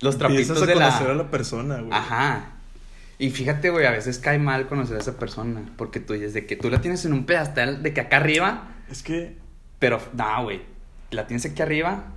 [0.00, 1.92] los trapitos Empiezas a de la conocer a la persona, güey.
[1.92, 2.52] Ajá.
[3.18, 5.64] Y fíjate, güey, a veces cae mal conocer a esa persona.
[5.76, 8.68] Porque tú dices de que tú la tienes en un pedestal de que acá arriba.
[8.88, 9.36] Es que,
[9.80, 10.62] Pero, no, güey.
[11.10, 12.13] La tienes aquí arriba.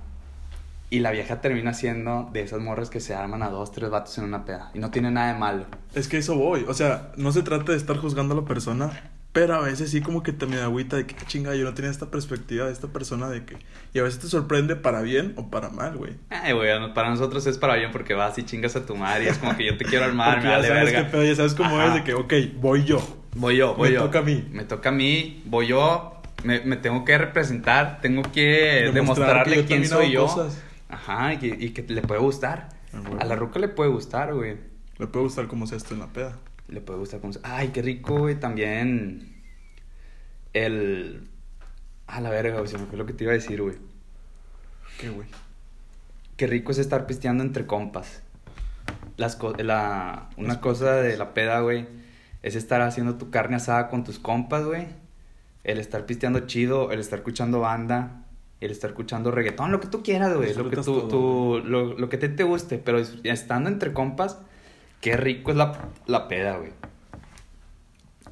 [0.90, 4.16] Y la vieja termina siendo de esas morras que se arman a dos, tres vatos
[4.18, 4.70] en una peda.
[4.74, 5.66] Y no tiene nada de malo.
[5.94, 6.64] es que eso voy.
[6.66, 9.10] O sea, no se trata de estar juzgando a la persona.
[9.32, 11.64] Pero a veces sí como que te me da agüita de que "Ah, chinga, yo
[11.64, 13.56] no tenía esta perspectiva de esta persona de que...
[13.92, 16.14] Y a veces te sorprende para bien o para mal, güey.
[16.30, 19.24] Ay, güey, para nosotros es para bien porque vas y chingas a tu madre.
[19.24, 21.04] Y es como que yo te quiero armar, me vale sabes verga.
[21.04, 21.88] qué pedo, ya sabes cómo Ajá.
[21.88, 23.00] es de que, ok, voy yo.
[23.34, 24.04] Voy yo, voy Me yo.
[24.04, 24.48] toca a mí.
[24.50, 26.14] Me toca a mí, voy yo.
[26.44, 28.94] Me, me tengo que representar, tengo que Demostrar
[29.44, 30.22] demostrarle que quién soy yo.
[30.26, 30.62] cosas.
[30.88, 32.68] Ajá, y que, y que le puede gustar.
[32.92, 33.02] Ah.
[33.20, 34.56] A la ruca le puede gustar, güey.
[34.98, 36.38] Le puede gustar cómo sea esto en la peda.
[36.68, 37.32] Le puede gustar como...
[37.42, 38.38] Ay, qué rico, güey.
[38.40, 39.34] También
[40.52, 41.28] el...
[42.06, 42.68] A la verga, güey.
[42.68, 43.76] Se me fue lo que te iba a decir, güey.
[44.98, 45.28] ¿Qué, güey?
[46.36, 48.22] Qué rico es estar pisteando entre compas.
[49.16, 51.86] Las co- la, una cosa de la peda, güey,
[52.42, 54.86] es estar haciendo tu carne asada con tus compas, güey.
[55.64, 58.24] El estar pisteando chido, el estar escuchando banda,
[58.60, 60.52] el estar escuchando reggaetón, lo que tú quieras, güey.
[60.54, 62.78] Lo que, tú, todo, tú- lo, lo que te, te guste.
[62.78, 64.38] Pero es- estando entre compas,
[65.00, 66.72] qué rico es la, la peda, güey.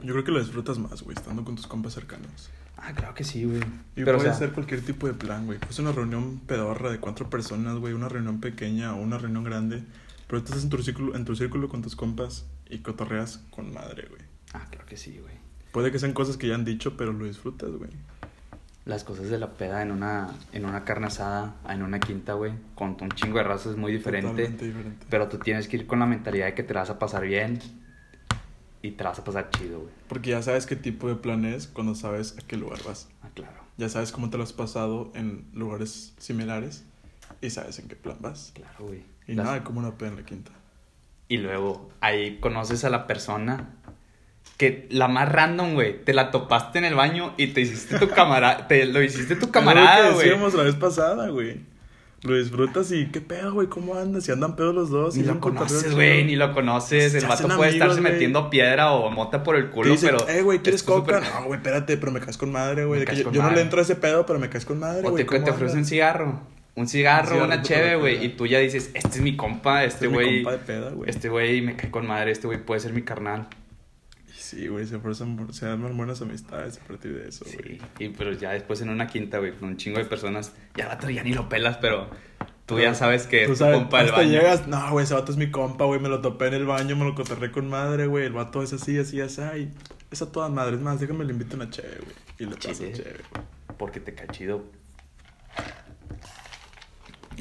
[0.03, 2.51] Yo creo que lo disfrutas más, güey, estando con tus compas cercanos.
[2.77, 3.61] Ah, claro que sí, güey.
[3.97, 5.59] Y Pero, o puede sea, ser cualquier tipo de plan, güey.
[5.59, 7.95] Pues una reunión pedorra de cuatro personas, güey.
[7.95, 9.83] Una reunión pequeña o una reunión grande.
[10.27, 14.07] Pero estás en tu círculo, en tu círculo con tus compas y cotorreas con madre,
[14.11, 14.21] güey.
[14.53, 15.35] Ah, claro que sí, güey.
[15.73, 17.91] Puede que sean cosas que ya han dicho, pero lo disfrutas, güey.
[18.87, 22.53] Las cosas de la peda en una, en una carne asada, en una quinta, güey,
[22.77, 24.49] con un chingo de razas es muy diferente.
[25.11, 27.25] Pero tú tienes que ir con la mentalidad de que te la vas a pasar
[27.27, 27.59] bien
[28.83, 29.93] y te la vas a pasar chido, güey.
[30.09, 33.09] Porque ya sabes qué tipo de plan es cuando sabes a qué lugar vas.
[33.23, 36.85] Ah, claro, Ya sabes cómo te lo has pasado en lugares similares
[37.41, 38.53] y sabes en qué plan vas.
[38.55, 39.03] claro, güey.
[39.27, 40.53] Y Las- nada, como una peda en la quinta.
[41.27, 43.71] Y luego ahí conoces a la persona
[44.57, 48.09] que la más random, güey, te la topaste en el baño y te hiciste tu
[48.09, 50.29] camarada, te lo hiciste tu camarada, Es lo que güey.
[50.29, 51.61] decíamos la vez pasada, güey.
[52.23, 54.25] Lo disfrutas y qué pedo, güey, ¿cómo andas?
[54.25, 55.15] Si andan pedos los dos.
[55.17, 57.13] Ni lo conoces, güey, ni lo conoces.
[57.13, 60.29] Se El vato puede estarse metiendo piedra o mota por el Te culo, dicen, pero.
[60.29, 61.21] eh, güey, ¿quieres coca?
[61.21, 63.05] No, güey, espérate, pero me caes con madre, güey.
[63.15, 65.25] Yo, yo no le entro a ese pedo, pero me caes con madre, O güey.
[65.25, 66.41] te, te ¿cómo ofrece un cigarro.
[66.75, 68.25] Un cigarro, cigarro, una cheve, güey.
[68.25, 70.45] Y tú ya dices, este es mi compa, Este este güey.
[71.07, 73.47] Este güey me cae con madre, este güey puede ser mi carnal.
[74.47, 77.79] Sí, güey, se, forzan- se arman buenas amistades a partir de eso, güey.
[77.79, 78.05] Sí.
[78.05, 80.53] Y pero ya después en una quinta, güey, con un chingo de personas.
[80.77, 82.09] Ya vato, ya ni lo pelas, pero
[82.65, 84.31] tú ya sabes que Tú es tu sabes, compa del baño.
[84.31, 86.95] llegas, no, güey, ese vato es mi compa, güey, me lo topé en el baño,
[86.95, 89.73] me lo cotorré con madre, güey, el vato es así, así, así, ay,
[90.13, 92.93] es a todas madres, más, déjame le invito una cheve, güey, y le paso güey.
[93.77, 94.65] Porque te cae chido.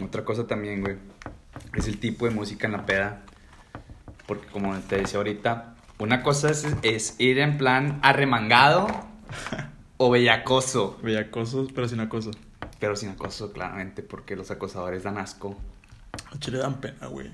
[0.04, 0.98] Otra cosa también, güey.
[1.76, 3.22] Es el tipo de música en la peda.
[4.28, 8.88] Porque como te decía ahorita, una cosa es, es ir en plan arremangado
[9.98, 11.00] o bellacoso.
[11.02, 12.32] Bellacosos, pero sin acoso.
[12.80, 15.58] Pero sin acoso, claramente, porque los acosadores dan asco.
[16.34, 17.32] A Chile dan pena, güey.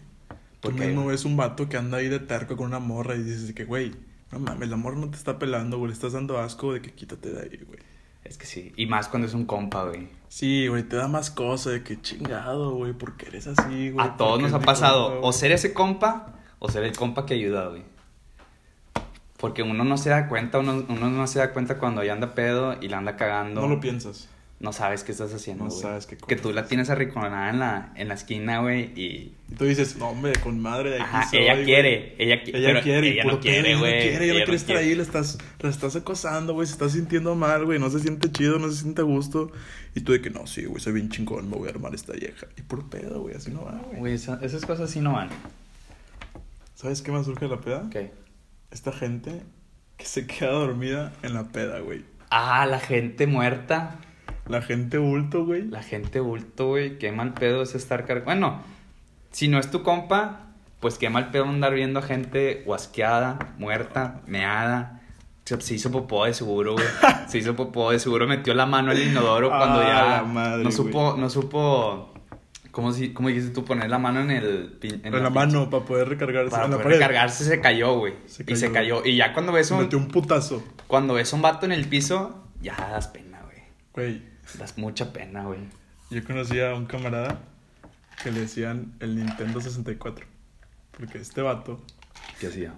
[0.60, 3.54] Tú mismo ves un vato que anda ahí de terco con una morra y dices
[3.54, 3.91] que, güey,
[4.32, 6.93] no mames, la morra no te está pelando, güey, le estás dando asco de que
[6.93, 7.80] quítate de ahí, güey.
[8.24, 8.71] Es que sí.
[8.78, 10.08] Y más cuando es un compa, güey.
[10.30, 14.06] Sí, güey, te da más cosa de que chingado, güey, porque eres así, güey.
[14.06, 15.13] A todos nos ha pasado.
[15.13, 17.84] compa, o ser ese compa o ser el compa que ayuda, güey.
[19.41, 22.34] Porque uno no se da cuenta, uno, uno no se da cuenta cuando ya anda
[22.36, 23.60] pedo y la anda cagando.
[23.62, 24.30] No lo piensas.
[24.60, 25.82] no sabes qué estás haciendo, No güey.
[25.82, 29.34] sabes qué Que tú la tienes arrinconada en la, en la esquina, güey, y...
[29.49, 31.65] Y tú dices, no, hombre, con madre de aquí Ajá, soy, ella güey".
[31.65, 33.91] quiere, ella, qui- Ella pero quiere, ella no quiere, pedo, güey.
[33.93, 34.89] Ella no quiere, ella no quiere estar quiere.
[34.91, 38.32] ahí, le estás, la estás acosando, güey, se está sintiendo mal, güey, no se siente
[38.32, 39.51] chido, no se siente a gusto.
[39.95, 42.13] Y tú de que, no, sí, güey, soy bien chingón, me voy a armar esta
[42.13, 42.45] vieja.
[42.56, 43.99] Y puro pedo, güey, así no va, güey.
[43.99, 45.30] Güey, esa- esas cosas sí no van.
[46.75, 47.84] ¿Sabes qué más surge de la peda?
[47.88, 47.95] Ok.
[48.72, 49.44] Esta gente
[49.98, 52.06] que se queda dormida en la peda, güey.
[52.30, 53.98] Ah, la gente muerta.
[54.48, 55.68] La gente bulto, güey.
[55.68, 56.98] La gente bulto, güey.
[56.98, 58.26] Qué mal pedo es estar cargando.
[58.26, 58.64] Bueno,
[59.32, 60.48] si no es tu compa,
[60.80, 65.02] pues qué mal pedo andar viendo a gente guasqueada, muerta, meada.
[65.44, 66.88] Se, hizo popó de seguro, güey.
[67.28, 70.72] Se hizo popó de seguro, metió la mano el inodoro cuando Ah, ya madre, no
[70.72, 72.11] supo, no supo.
[72.72, 73.66] ¿Cómo, si, ¿Cómo dijiste tú?
[73.66, 74.80] Poner la mano en el.
[74.80, 76.98] pin- En la mano para poder recargarse Para en la poder pared.
[77.00, 78.14] recargarse se cayó, güey.
[78.28, 79.02] Se Y se cayó.
[79.02, 79.06] cayó.
[79.06, 80.64] Y ya cuando ves un, metió un putazo.
[80.88, 83.58] cuando ves un vato en el piso, ya das pena, güey.
[83.94, 84.24] Güey,
[84.58, 85.60] Das mucha pena, güey.
[86.10, 87.42] yo conocí a un camarada
[88.24, 90.26] que le decían el Nintendo 64.
[90.98, 91.82] Porque este vato,
[92.40, 92.74] ¿Qué hacía?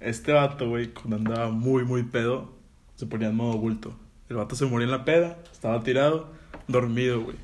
[0.00, 2.52] este vato, güey, cuando andaba muy, muy pedo,
[2.96, 3.94] se ponía en modo bulto.
[4.28, 6.32] El vato se moría en la peda, estaba tirado,
[6.68, 7.36] dormido, güey.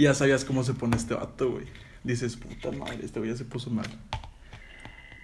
[0.00, 1.66] Y ya sabías cómo se pone este vato, güey.
[2.04, 3.84] Dices, puta madre, este güey ya se puso mal.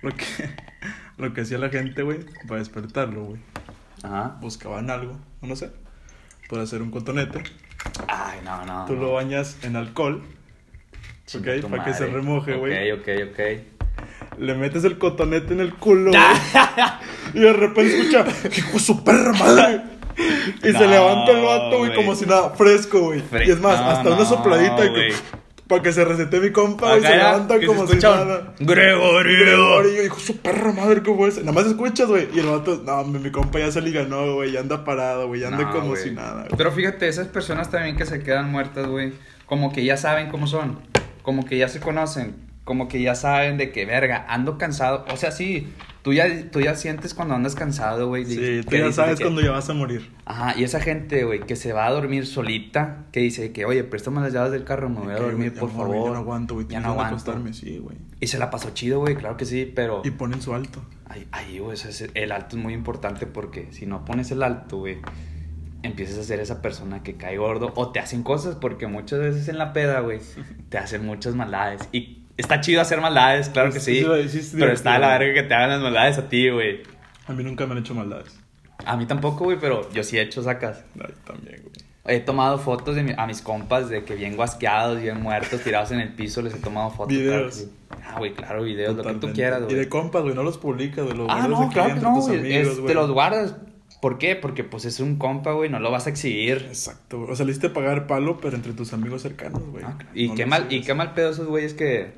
[0.02, 0.26] Lo que,
[1.16, 3.40] lo que hacía la gente, güey, para despertarlo, güey.
[4.02, 4.36] Ajá.
[4.42, 5.70] Buscaban algo, no sé,
[6.50, 7.42] para hacer un cotonete.
[8.06, 8.84] Ay, no, no.
[8.84, 9.00] Tú no.
[9.04, 10.22] lo bañas en alcohol,
[11.34, 12.92] ok, para que se remoje, güey.
[12.92, 14.38] Ok, ok, ok.
[14.38, 16.22] le metes el cotonete en el culo, güey.
[17.32, 19.95] y de repente escucha, hijo de su perra madre.
[20.62, 23.22] Y se levanta el vato, güey, como si nada, fresco, güey.
[23.22, 25.12] Fre- y es más, no, hasta una no, sopladita y güey.
[25.66, 28.54] para que se resete mi compa, Acá se levanta se como si un nada.
[28.61, 29.38] Gregorio.
[29.40, 31.38] Gregorio, hijo su perra madre, ¿cómo es?
[31.38, 32.28] Nada más escuchas, güey.
[32.35, 35.26] Y el vato, no, mi, mi compa ya se le ganó, güey, ya anda parado,
[35.28, 36.56] güey, ya anda No, como si nada, güey.
[36.56, 39.12] Pero fíjate, esas personas también que se quedan muertas, güey,
[39.46, 40.78] como que ya saben cómo son,
[41.22, 45.05] como que ya se conocen, como que ya saben de que, verga, ando cansado.
[45.12, 45.68] O sea, sí,
[46.02, 48.26] tú ya, tú ya sientes cuando andas cansado, güey.
[48.26, 50.11] Sí, tú ya sabes que- cuando ya vas a morir.
[50.24, 53.85] Ajá, y esa gente, güey, que se va a dormir solita, que dice que, oye,
[53.85, 55.94] préstame las llaves del carro, me voy a dormir, por favor.
[55.94, 56.66] Ya no aguanto, güey.
[56.66, 57.14] Ya no aguanto.
[57.14, 57.98] acostarme, sí, güey.
[58.18, 60.02] Y se la pasó chido, güey, claro que sí, pero...
[60.05, 60.83] Y ponen su alto.
[61.31, 61.79] Ahí, güey,
[62.14, 64.98] el alto es muy importante porque si no pones el alto, güey,
[65.85, 69.46] empiezas a ser esa persona que cae gordo o te hacen cosas porque muchas veces
[69.46, 70.18] en la peda, güey,
[70.68, 71.88] te hacen muchas maldades.
[71.92, 74.05] Y está chido hacer maldades, claro que sí.
[74.59, 76.83] Pero está la verga que te hagan las maldades a ti, güey.
[77.27, 78.38] A mí nunca me han hecho maldades.
[78.85, 80.85] A mí tampoco, güey, pero yo sí he hecho sacas.
[81.01, 81.75] Ay, también, güey.
[82.09, 85.90] He tomado fotos de mi- a mis compas de que bien guasqueados, bien muertos, tirados
[85.90, 87.09] en el piso, les he tomado fotos.
[87.16, 87.66] Videos.
[88.05, 89.77] Ah, güey, claro, videos, lo que tú quieras, Y güey.
[89.77, 91.16] de compas, güey, no los publicas, güey.
[91.16, 92.62] Los Ah, no, claro que no, güey.
[92.87, 93.57] te los guardas.
[94.01, 94.37] ¿Por qué?
[94.37, 96.66] Porque pues es un compa, güey, no lo vas a exhibir.
[96.68, 97.33] Exacto, güey.
[97.33, 99.83] O saliste a pagar palo, pero entre tus amigos cercanos, güey.
[99.85, 102.12] Ah, y, No qué mal, y qué mal pedo esos güeyes que...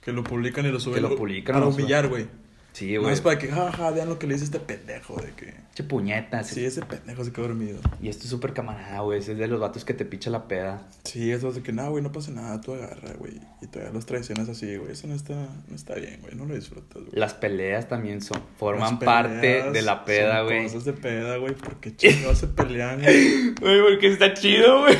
[0.00, 1.02] Que lo publican y lo suben.
[1.02, 2.26] lo publican, Para humillar, güey.
[2.72, 3.14] Sí, No güey.
[3.14, 5.20] es para que, jaja, vean lo que le dice este pendejo.
[5.20, 6.46] De que, Che puñetas.
[6.46, 7.80] sí, ese pendejo se quedó dormido.
[8.00, 9.18] Y esto es súper camarada, güey.
[9.18, 10.86] Ese es de los vatos que te picha la peda.
[11.04, 13.40] Sí, eso de que, no, güey, no pasa nada, tú agarra, güey.
[13.60, 14.92] Y todavía los traiciones así, güey.
[14.92, 15.34] Eso no está,
[15.68, 16.36] no está bien, güey.
[16.36, 17.12] No lo disfrutas, güey.
[17.12, 20.62] Las peleas también son, forman Las parte de la peda, güey.
[20.62, 23.54] Cosas de peda, güey, porque chingados se pelean, güey.
[23.60, 24.96] Güey, porque está chido, güey.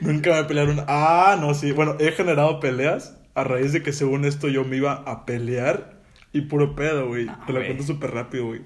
[0.00, 0.84] Nunca me pelearon.
[0.88, 1.70] Ah, no, sí.
[1.72, 6.00] Bueno, he generado peleas a raíz de que según esto yo me iba a pelear
[6.32, 7.26] y puro pedo, güey.
[7.26, 8.62] No, Te la cuento súper rápido, güey.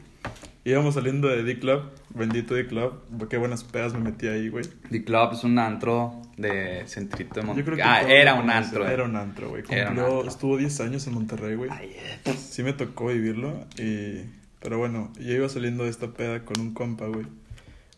[0.65, 1.83] Íbamos saliendo de D-Club,
[2.15, 3.29] bendito D-Club.
[3.31, 4.67] Qué buenas pedas me metí ahí, güey.
[4.91, 7.81] The Club es un antro de centrito de Monterrey.
[7.83, 8.87] Ah, era un antro.
[8.87, 8.93] eh.
[8.93, 9.63] Era un antro, güey.
[9.63, 10.27] Cumplió-.
[10.27, 11.71] Estuvo 10 años en Monterrey, güey.
[11.73, 12.35] Ay, eh.
[12.37, 14.25] Sí me tocó vivirlo y...
[14.61, 17.27] Pero bueno, yo iba saliendo de esta peda con un compa, güey.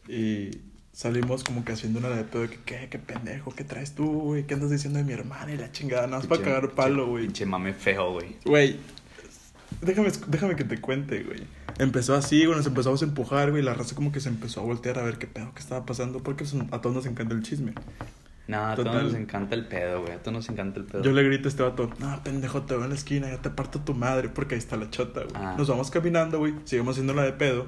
[0.09, 0.51] Y
[0.93, 2.89] salimos como que haciendo una de pedo de que, ¿qué?
[2.91, 3.53] ¿Qué pendejo?
[3.55, 4.47] ¿Qué traes tú, güey?
[4.47, 6.03] ¿Qué andas diciendo de mi hermana y la chingada?
[6.07, 7.25] Nada más para cagar palo, güey.
[7.25, 8.37] Pinche mame feo, güey.
[8.45, 8.77] Güey,
[9.81, 11.43] déjame, déjame que te cuente, güey.
[11.79, 13.63] Empezó así, güey, nos empezamos a empujar, güey.
[13.63, 15.87] y La raza como que se empezó a voltear a ver qué pedo que estaba
[15.87, 16.23] pasando.
[16.23, 17.73] Porque son- a todos nos encanta el chisme.
[18.49, 20.13] No, a todos nos encanta el pedo, güey.
[20.15, 21.03] A todos nos encanta el pedo.
[21.05, 23.49] Yo le grito a este vato, no, pendejo, te veo en la esquina, ya te
[23.49, 25.33] parto tu madre, porque ahí está la chota, güey.
[25.37, 25.55] Ah.
[25.57, 27.67] Nos vamos caminando, güey, seguimos haciendo la de pedo.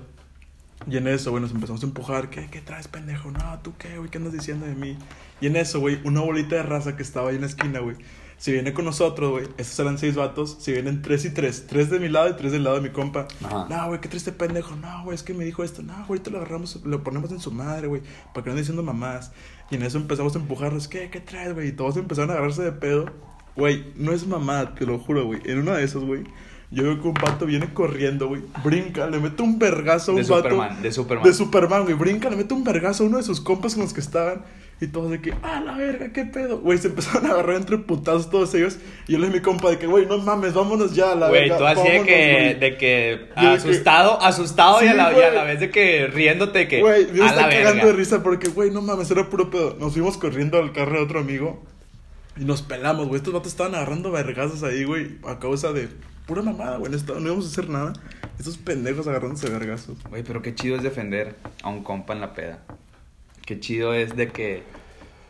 [0.86, 3.30] Y en eso, güey, nos empezamos a empujar, ¿qué, qué traes, pendejo?
[3.30, 4.10] No, ¿tú qué, güey?
[4.10, 4.96] ¿Qué andas diciendo de mí?
[5.40, 7.96] Y en eso, güey, una bolita de raza que estaba ahí en la esquina, güey.
[8.38, 10.56] Si viene con nosotros, güey, esos eran seis vatos.
[10.58, 12.90] Si vienen tres y tres, tres de mi lado y tres del lado de mi
[12.90, 13.28] compa.
[13.44, 13.66] Ajá.
[13.70, 14.74] No, güey, qué triste pendejo.
[14.74, 15.80] No, güey, es que me dijo esto.
[15.82, 18.02] No, güey, ahorita lo agarramos, lo ponemos en su madre, güey.
[18.34, 19.30] Para que no diciendo mamás.
[19.70, 20.88] Y en eso empezamos a empujarnos.
[20.88, 21.68] ¿Qué, qué traes, güey?
[21.68, 23.12] Y todos empezaron a agarrarse de pedo.
[23.54, 25.40] Güey, no es mamá, te lo juro, güey.
[25.44, 26.24] En uno de esos, güey,
[26.72, 28.40] Yo veo que un vato viene corriendo, güey.
[28.64, 30.42] Brinca, le mete un vergazo a un De vato.
[30.48, 31.24] Superman, de Superman.
[31.24, 31.94] De Superman, güey.
[31.94, 34.42] Brinca, le mete un vergazo a uno de sus compas con los que estaban.
[34.80, 36.58] Y todos de que, ah, la verga, qué pedo.
[36.60, 38.78] Güey, se empezaron a agarrar entre putazos todos ellos.
[39.06, 41.14] Y yo le dije a mi compa de que, güey, no mames, vámonos ya, a
[41.14, 41.58] la Güey, verga.
[41.58, 42.54] tú así de que, güey".
[42.58, 45.34] de que asustado, asustado y, a la, y a güey.
[45.34, 48.82] la vez de que riéndote que Güey, yo estaba cagando de risa porque, güey, no
[48.82, 49.76] mames, era puro pedo.
[49.78, 51.62] Nos fuimos corriendo al carro de otro amigo
[52.36, 53.18] y nos pelamos, güey.
[53.18, 55.90] Estos vatos estaban agarrando vergazos ahí, güey, a causa de
[56.26, 56.90] pura mamada, güey.
[56.92, 57.92] No, íbamos a hacer nada.
[58.38, 59.96] Estos pendejos agarrándose vergazos.
[60.08, 62.60] Güey, pero qué chido es defender a un compa en la peda.
[63.46, 64.62] Qué chido es de que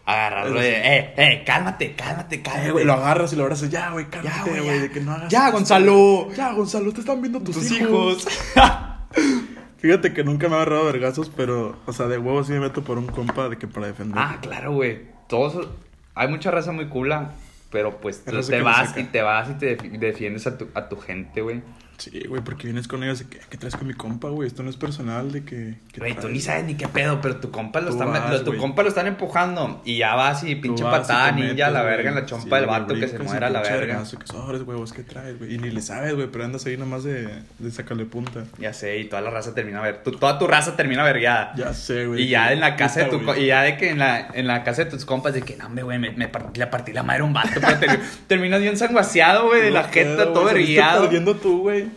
[0.04, 2.70] agarrarlo de, eh, eh, cálmate, cálmate, Eh, cálmate.
[2.72, 3.70] güey, lo agarras y lo abrazas.
[3.70, 4.82] Ya, güey, cálmate, güey, güey, ya.
[4.82, 5.30] de que no hagas.
[5.30, 5.52] Ya, esto.
[5.58, 6.28] Gonzalo.
[6.34, 8.26] Ya, Gonzalo, te están viendo tus, tus hijos.
[8.26, 8.26] hijos.
[9.78, 12.82] Fíjate que nunca me ha agarrado vergazos, pero, o sea, de huevo sí me meto
[12.84, 14.16] por un compa de que para defender.
[14.18, 15.02] ah, claro, güey.
[15.28, 15.66] Todos,
[16.14, 17.32] hay mucha raza muy cula,
[17.72, 20.68] pero pues Es raza te vas y te vas y te defi- defiendes a tu,
[20.74, 21.62] a tu gente, güey.
[22.02, 24.48] Sí, güey, porque vienes con ellos de que, ¿qué traes con mi compa, güey?
[24.48, 25.74] Esto no es personal, de que.
[25.92, 28.30] ¿qué Güey, tú ni sabes ni qué pedo, pero tu compa lo Tú están, vas,
[28.30, 28.58] lo- tu güey.
[28.58, 32.08] compa lo están empujando y ya vas y pinche vas y ninja a la verga
[32.08, 32.24] en güey.
[32.24, 34.02] la chompa Sí, del güey, vato que se y muera la verga.
[34.02, 35.54] que sobres, huevos, ¿qué traes, güey?
[35.54, 37.28] Y ni le sabes, güey, pero andas ahí nomás de,
[37.60, 38.44] de sacarle punta.
[38.58, 41.52] Ya sé, y toda la raza termina ver, tu- toda tu raza termina vergueada.
[41.56, 42.22] Ya sé, güey.
[42.22, 43.44] Y ya en la casa de tu güey.
[43.44, 45.68] y ya de que en la, en la casa de tus compas de que no
[45.84, 49.46] güey, me, me partí, le partí la madre un vato, pero te- terminas bien sanguaseado,
[49.46, 51.02] güey, de la pedo, todo güey, verguiado.
[51.02, 51.91] perdiendo tú, güey.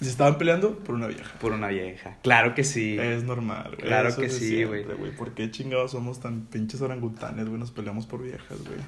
[0.00, 1.30] Se estaban peleando por una vieja.
[1.40, 2.16] Por una vieja.
[2.22, 2.98] Claro que sí.
[2.98, 3.86] Es normal, güey.
[3.86, 4.84] Claro Eso que sí, güey.
[5.16, 7.58] ¿Por qué chingados somos tan pinches orangutanes, güey?
[7.58, 8.78] Nos peleamos por viejas, güey.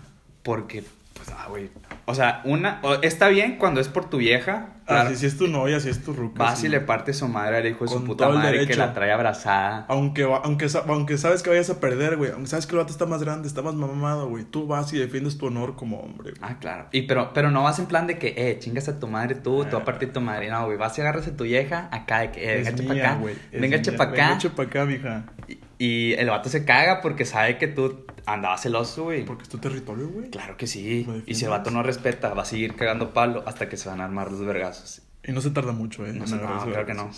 [0.42, 1.70] Porque, pues, ah, güey.
[2.05, 4.68] O sea, una, o- está bien cuando es por tu vieja.
[4.83, 5.11] Ah, claro.
[5.11, 6.42] si, si es tu novia, si es tu ruca.
[6.42, 6.66] Vas sí.
[6.66, 9.87] y le partes su madre al hijo de su puta madre que la trae abrazada.
[9.88, 12.33] Aunque, aunque, aunque sabes que vayas a perder, güey.
[12.33, 14.44] Aunque sabes que el vato está más grande, está más mamado, güey.
[14.44, 16.51] Tú vas y defiendes tu honor como hombre, güey.
[16.51, 16.87] Ah, claro.
[16.90, 19.64] Y pero, pero no vas en plan de que, eh, chingas a tu madre tú,
[19.64, 20.51] te va a partir tu madre.
[20.51, 23.18] No, güey, vas y agarras a tu vieja acá de que, eh, venga, chepa acá.
[23.53, 24.12] Venga, chepa acá.
[24.12, 25.25] Venga, chepa acá, mija.
[25.46, 29.25] Y, y el vato se caga porque sabe que tú andabas celoso, güey.
[29.25, 30.31] Porque es tu territorio, güey.
[30.31, 31.07] Claro que sí.
[31.27, 34.01] Y si el vato no respeta, va a seguir cagando palo hasta que se van
[34.01, 35.03] a armar los vergazos.
[35.25, 36.12] Y no se tarda mucho, eh.
[36.12, 37.11] No, agarrarse no, claro que no.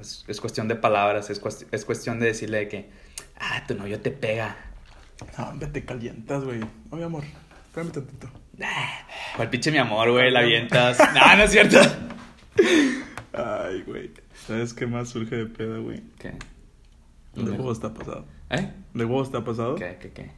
[0.00, 2.90] Es, es cuestión de palabras, es, cuest- es cuestión de decirle de que,
[3.38, 4.56] ah, tu novio te pega.
[5.36, 6.60] No, hombre, te calientas, güey.
[6.90, 7.24] Oye, amor,
[7.66, 8.30] espérame tantito.
[9.38, 10.98] El pinche mi amor, güey, la avientas.
[11.14, 11.78] no, no es cierto.
[13.32, 14.10] Ay, güey.
[14.46, 16.02] ¿Sabes qué más surge de pedo, güey?
[16.18, 16.32] ¿Qué?
[17.36, 18.24] De huevo está pasado.
[18.50, 18.70] ¿Eh?
[18.94, 19.74] De huevo está pasado.
[19.76, 20.30] ¿Qué, qué, qué?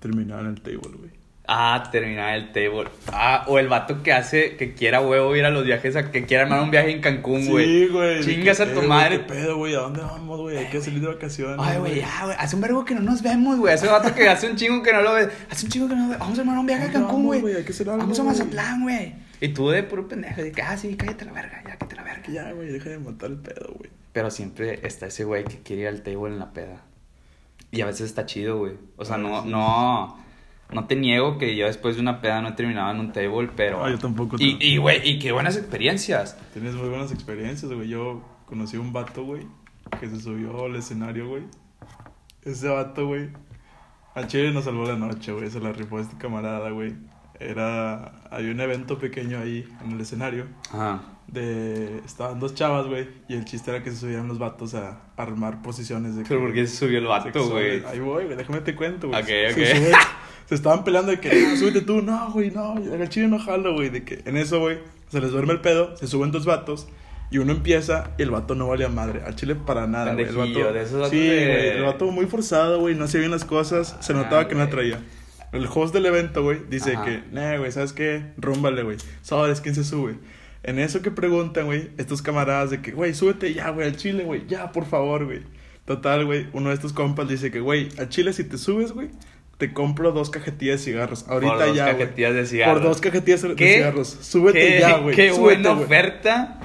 [0.00, 1.22] Terminar en el table, güey.
[1.46, 2.88] Ah, terminar el table.
[3.12, 6.24] Ah, o el vato que hace, que quiera huevo ir a los viajes, a que
[6.24, 7.66] quiera armar un viaje en Cancún, güey.
[7.66, 8.20] Sí, güey.
[8.22, 9.18] Chingas a tu madre.
[9.18, 9.74] ¿Qué pedo, güey?
[9.74, 10.56] ¿A dónde vamos, güey?
[10.56, 11.56] Hay que salir de vacaciones.
[11.58, 12.36] Ay, güey, ya, güey.
[12.38, 13.74] Hace un verbo que no nos vemos, güey.
[13.74, 15.28] Hace un vato que hace un chingo que no lo ves.
[15.50, 16.18] Hace un chingo que no lo ves.
[16.20, 17.42] Vamos a armar un viaje a ¿Dónde Cancún, güey.
[17.86, 18.24] Vamos a.
[18.24, 19.14] Mazatlán, güey.
[19.42, 22.04] Y tú de puro pendejo, de que, ah, sí, cállate la verga, ya, cállate la
[22.04, 22.28] verga.
[22.28, 23.81] Ya, güey, deja de matar el pedo, güey.
[24.12, 26.82] Pero siempre está ese güey que quiere ir al table en la peda.
[27.70, 28.74] Y a veces está chido, güey.
[28.96, 30.18] O sea, Ah, no, no,
[30.70, 33.48] no te niego que yo después de una peda no he terminado en un table,
[33.56, 33.82] pero...
[33.84, 34.36] Ah, yo tampoco.
[34.38, 36.36] Y, y, güey, y qué buenas experiencias.
[36.52, 37.88] Tienes muy buenas experiencias, güey.
[37.88, 39.46] Yo conocí a un vato, güey,
[39.98, 41.44] que se subió al escenario, güey.
[42.44, 43.30] Ese vato, güey.
[44.14, 45.48] A Chile nos salvó la noche, güey.
[45.50, 46.92] Se la rifó este camarada, güey.
[47.40, 48.12] Era.
[48.30, 50.46] Había un evento pequeño ahí en el escenario.
[50.70, 51.00] Ajá.
[51.28, 51.98] De.
[52.04, 53.08] Estaban dos chavas, güey.
[53.28, 56.24] Y el chiste era que se subían los vatos a armar posiciones de.
[56.28, 57.82] Pero ¿por qué se subió el vato, güey?
[57.86, 58.36] Ahí voy, güey.
[58.36, 59.20] Déjame te cuento, güey.
[59.20, 59.54] Ok, Se- ok.
[59.54, 59.96] Se, sube-
[60.46, 62.02] se estaban peleando de que, "No, súbete tú.
[62.02, 62.76] No, güey, no.
[62.76, 63.88] El chile no jalo, güey.
[63.88, 65.96] De que en eso, güey, se les duerme el pedo.
[65.96, 66.88] Se suben dos vatos.
[67.30, 69.22] Y uno empieza y el vato no valía madre.
[69.24, 70.26] Al chile para nada, güey.
[70.26, 71.68] El vato, de esos sí, güey.
[71.68, 72.94] El vato muy forzado, güey.
[72.94, 73.96] No hacía bien las cosas.
[74.00, 74.70] Se Ah, notaba que no güey.
[74.70, 75.00] traía.
[75.52, 77.04] El host del evento, güey, dice Ajá.
[77.04, 78.32] que, nah, güey, ¿sabes qué?
[78.38, 78.96] Rúmbale, güey.
[79.22, 80.16] ¿Sabes quién se sube?
[80.64, 84.24] En eso que preguntan, güey, estos camaradas de que, güey, súbete ya, güey, al chile,
[84.24, 85.42] güey, ya, por favor, güey.
[85.84, 89.08] Total, güey, uno de estos compas dice que, güey, al chile si te subes, güey,
[89.58, 91.26] te compro dos cajetillas de cigarros.
[91.28, 92.74] Ahorita Por dos ya, cajetillas de cigarros.
[92.74, 93.74] Por dos cajetillas de ¿Qué?
[93.76, 94.18] cigarros.
[94.20, 95.16] Súbete qué, ya, güey.
[95.16, 96.60] Qué súbete, buena oferta.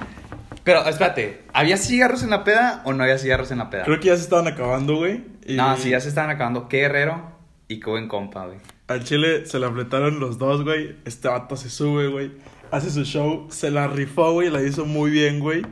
[0.62, 3.84] Pero, espérate, ¿había cigarros en la peda o no había cigarros en la peda?
[3.84, 5.24] Creo que ya se estaban acabando, güey.
[5.46, 6.68] y No, sí, ya se estaban acabando.
[6.68, 7.22] Qué guerrero
[7.68, 8.58] y qué buen compa, güey.
[8.86, 10.96] Al chile se la fletaron los dos, güey.
[11.04, 12.32] Este vato se sube, güey.
[12.70, 14.50] Hace su show, se la rifó, güey.
[14.50, 15.62] La hizo muy bien, güey.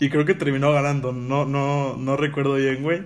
[0.00, 1.12] Y creo que terminó ganando.
[1.12, 3.02] No, no, no recuerdo bien, güey.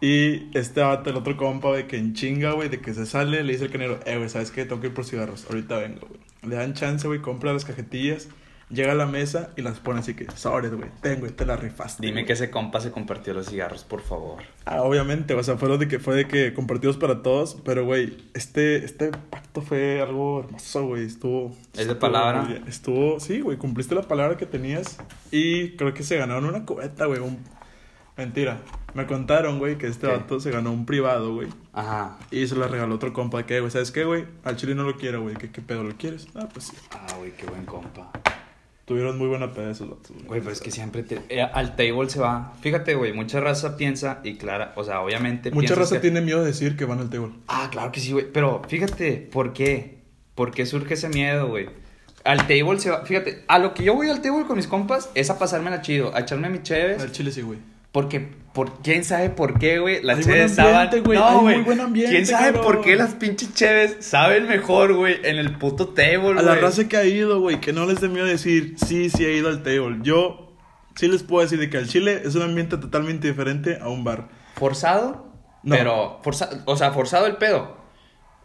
[0.00, 3.42] Y este vato, el otro compa, güey, que en chinga, güey, de que se sale,
[3.42, 4.64] le dice al canero, eh, güey, ¿sabes qué?
[4.64, 5.46] Tengo que ir por cigarros.
[5.48, 6.20] Ahorita vengo, güey.
[6.42, 8.28] Le dan chance, güey, compra las cajetillas.
[8.74, 11.56] Llega a la mesa y las pone así que, sobres, güey, ten, güey, te la
[11.56, 12.02] rifaste.
[12.02, 12.26] Dime güey".
[12.26, 14.42] que ese compa se compartió los cigarros, por favor.
[14.64, 18.16] Ah, obviamente, o sea, fue de que fue de que compartidos para todos, pero güey,
[18.34, 21.54] este, este pacto fue algo hermoso, güey, estuvo...
[21.74, 22.42] ¿Es de palabra?
[22.42, 22.64] bien.
[22.66, 24.98] Estuvo, sí, güey, cumpliste la palabra que tenías
[25.30, 27.38] y creo que se ganaron una cubeta, güey, un...
[28.16, 28.58] Mentira,
[28.94, 30.12] me contaron, güey, que este ¿Qué?
[30.12, 32.18] vato se ganó un privado, güey, Ajá.
[32.30, 34.24] y se la regaló otro compa, que, güey, ¿sabes qué, güey?
[34.44, 36.26] Al chile no lo quiero, güey, ¿qué, ¿qué pedo lo quieres?
[36.34, 38.10] Ah, pues sí, Ah, güey, qué buen compa.
[38.84, 41.20] Tuvieron muy buena peda esos vatos, Güey, pero es que siempre te...
[41.28, 42.52] eh, al table se va.
[42.60, 46.40] Fíjate, güey, mucha raza piensa y clara, o sea, obviamente Mucha raza que- tiene miedo
[46.40, 47.32] de decir que van al table.
[47.48, 48.26] Ah, claro que sí, güey.
[48.32, 49.98] Pero fíjate, ¿por qué?
[50.34, 51.68] ¿Por qué surge ese miedo, güey?
[52.24, 53.04] Al table se va.
[53.04, 56.14] Fíjate, a lo que yo voy al table con mis compas es a pasármela chido,
[56.14, 57.00] a echarme mis cheves.
[57.02, 57.58] Al chile sí, güey.
[57.94, 60.02] Porque, por, ¿quién sabe por qué, güey?
[60.02, 60.56] Las Hay cheves
[61.04, 61.54] güey, No, güey.
[61.54, 65.56] muy buen ambiente, ¿Quién sabe por qué las pinches cheves saben mejor, güey, en el
[65.58, 66.38] puto table, güey?
[66.38, 69.24] A la raza que ha ido, güey, que no les dé miedo decir, sí, sí
[69.24, 69.98] he ido al table.
[70.02, 70.56] Yo
[70.96, 74.02] sí les puedo decir de que al Chile es un ambiente totalmente diferente a un
[74.02, 74.28] bar.
[74.56, 75.32] ¿Forzado?
[75.62, 75.76] No.
[75.76, 77.76] Pero, forza- o sea, forzado el pedo.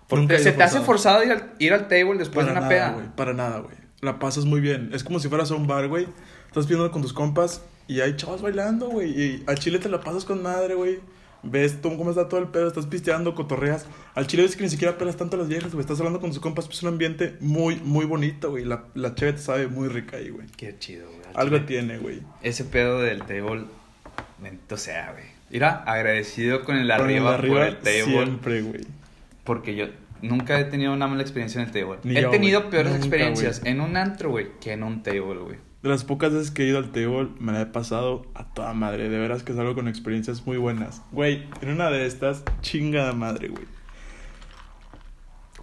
[0.07, 1.23] Porque se te hace forzado.
[1.23, 2.91] ir al, ir al table después de para una nada, peda.
[2.91, 3.75] güey, para nada, güey.
[4.01, 4.91] La pasas muy bien.
[4.93, 6.07] Es como si fueras a un bar, güey.
[6.45, 9.09] Estás viendo con tus compas y hay chavos bailando, güey.
[9.19, 10.99] Y al Chile te la pasas con madre, güey.
[11.41, 13.87] Ves tú cómo está todo el pedo, estás pisteando, cotorreas.
[14.13, 15.81] Al Chile ves que ni siquiera pelas tanto a las viejas, güey.
[15.81, 18.63] Estás hablando con tus compas, pues es un ambiente muy, muy bonito, güey.
[18.63, 20.45] La, la cheve te sabe muy rica ahí, güey.
[20.55, 21.21] Qué chido, güey.
[21.33, 21.67] al Algo chile.
[21.67, 22.21] tiene, güey.
[22.43, 23.63] Ese pedo del table,
[24.37, 25.25] bendito sea, güey.
[25.49, 28.03] Mira, agradecido con el Con el arriba, arriba por el table.
[28.03, 28.81] Siempre, güey.
[29.43, 29.87] Porque yo
[30.21, 31.97] nunca he tenido una mala experiencia en el table.
[32.03, 35.39] Ni he yo, tenido peores Nunca, experiencias en un antro, güey, que en un table,
[35.39, 35.68] güey.
[35.81, 38.73] De las pocas veces que he ido al table, me la he pasado a toda
[38.73, 39.07] madre.
[39.09, 41.01] De veras que salgo con experiencias muy buenas.
[41.11, 43.63] Güey, en una de estas, chingada madre, güey.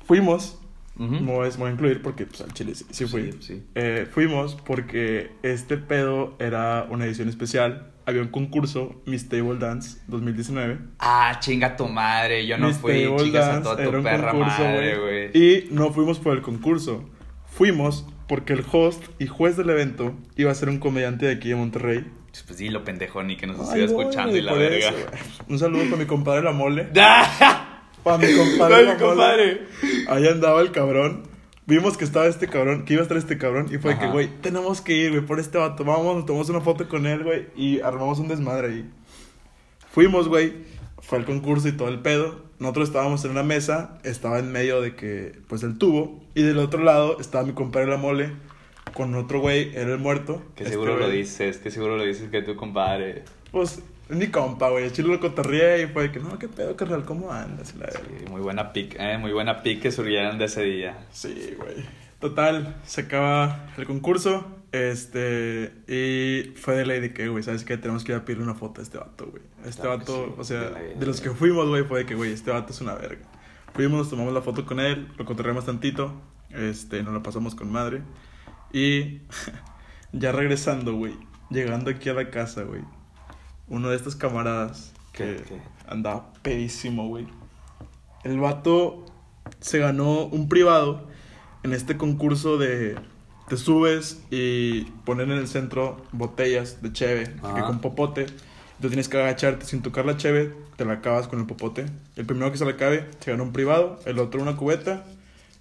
[0.06, 0.58] Fuimos,
[0.98, 1.10] Ujú.
[1.20, 3.32] me, voy, a- me voy a incluir porque pues, al chile sí, sí fui.
[3.32, 3.62] Sí, sí.
[3.74, 7.92] Eh, fuimos porque este pedo era una edición especial.
[8.06, 10.78] Había un concurso, Miss Table Dance 2019.
[11.00, 13.96] Ah, chinga tu madre, yo no Miss fui, Table chingas a Dance toda era tu
[13.98, 15.28] un perra concurso, madre, güey.
[15.32, 15.42] güey.
[15.44, 17.10] Y no fuimos por el concurso.
[17.46, 21.48] Fuimos porque el host y juez del evento iba a ser un comediante de aquí
[21.50, 22.04] de Monterrey.
[22.46, 24.88] Pues sí, lo pendejo ni que nos Ay, estuviera escuchando y la verga.
[24.90, 24.96] eso,
[25.48, 26.88] un saludo para mi compadre La Mole.
[27.00, 27.82] ¡Ah!
[28.02, 29.04] Para mi compadre La Mole.
[29.06, 29.60] compadre.
[30.08, 31.22] Ahí andaba el cabrón.
[31.68, 33.66] Vimos que estaba este cabrón, que iba a estar este cabrón.
[33.72, 34.02] Y fue Ajá.
[34.02, 35.82] que, güey, tenemos que ir, güey, por este vato.
[35.84, 37.46] Vamos, nos tomamos una foto con él, güey.
[37.56, 38.90] Y armamos un desmadre ahí.
[39.90, 40.52] Fuimos, güey.
[41.06, 42.40] Fue el concurso y todo el pedo.
[42.58, 43.98] Nosotros estábamos en una mesa.
[44.02, 46.20] Estaba en medio de que, pues, el tubo.
[46.34, 48.32] Y del otro lado estaba mi compadre La Mole.
[48.92, 50.42] Con otro güey, era el muerto.
[50.56, 53.22] Que Este seguro lo dices, que seguro lo dices que tu compadre.
[53.52, 54.90] Pues, es mi compa, güey.
[54.90, 57.74] Chile lo cotorreé y fue que, no, qué pedo, carnal, ¿cómo andas?
[57.76, 57.90] La.
[57.90, 61.06] Sí, muy buena pick, eh, muy buena pick que surgieron de ese día.
[61.12, 61.84] Sí, güey.
[62.20, 64.44] Total, se acaba el concurso.
[64.76, 65.72] Este.
[65.88, 67.76] Y fue de ley de que, güey, ¿sabes qué?
[67.76, 69.42] Tenemos que ir a pedirle una foto a este vato, güey.
[69.64, 72.32] Este Claro vato, sí, o sea, de los que fuimos, güey, fue de que, güey,
[72.32, 73.24] este vato es una verga.
[73.74, 76.12] Fuimos, nos tomamos la foto con él, lo cotorreamos tantito.
[76.50, 78.02] Este, nos la pasamos con madre.
[78.72, 79.20] Y
[80.12, 81.14] ya regresando, güey,
[81.50, 82.82] llegando aquí a la casa, güey.
[83.68, 85.62] Uno de estos camaradas que ¿Qué, qué?
[85.88, 87.26] andaba pedísimo, güey.
[88.24, 89.04] El vato
[89.60, 91.08] se ganó un privado
[91.62, 92.96] en este concurso de
[93.48, 97.66] te subes y ponen en el centro botellas de cheve que Ajá.
[97.66, 98.26] con popote.
[98.80, 101.86] Tú tienes que agacharte sin tocar la cheve, te la acabas con el popote.
[102.16, 105.04] El primero que se la acabe se ganó un privado, el otro una cubeta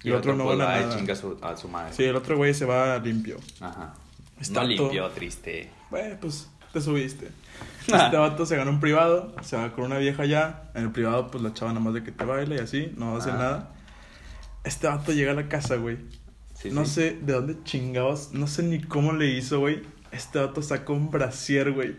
[0.02, 0.96] y, el otro, no pues, gana va y nada.
[0.98, 1.92] chinga a su, a su madre.
[1.94, 3.38] Sí, el otro güey se va limpio.
[3.60, 3.94] Ajá.
[4.40, 5.70] Está no limpio, triste.
[5.90, 7.30] Bueno, pues te subiste.
[7.86, 10.70] Este vato se ganó un privado, se va con una vieja ya.
[10.74, 13.16] En el privado, pues la chava nada más de que te baila y así, no
[13.16, 13.34] hace Ah.
[13.34, 13.72] nada.
[14.64, 15.96] Este vato llega a la casa, güey.
[16.60, 16.92] Sí, no sí.
[16.94, 19.82] sé de dónde chingados, no sé ni cómo le hizo, güey.
[20.12, 21.94] Este vato sacó un brasier, güey.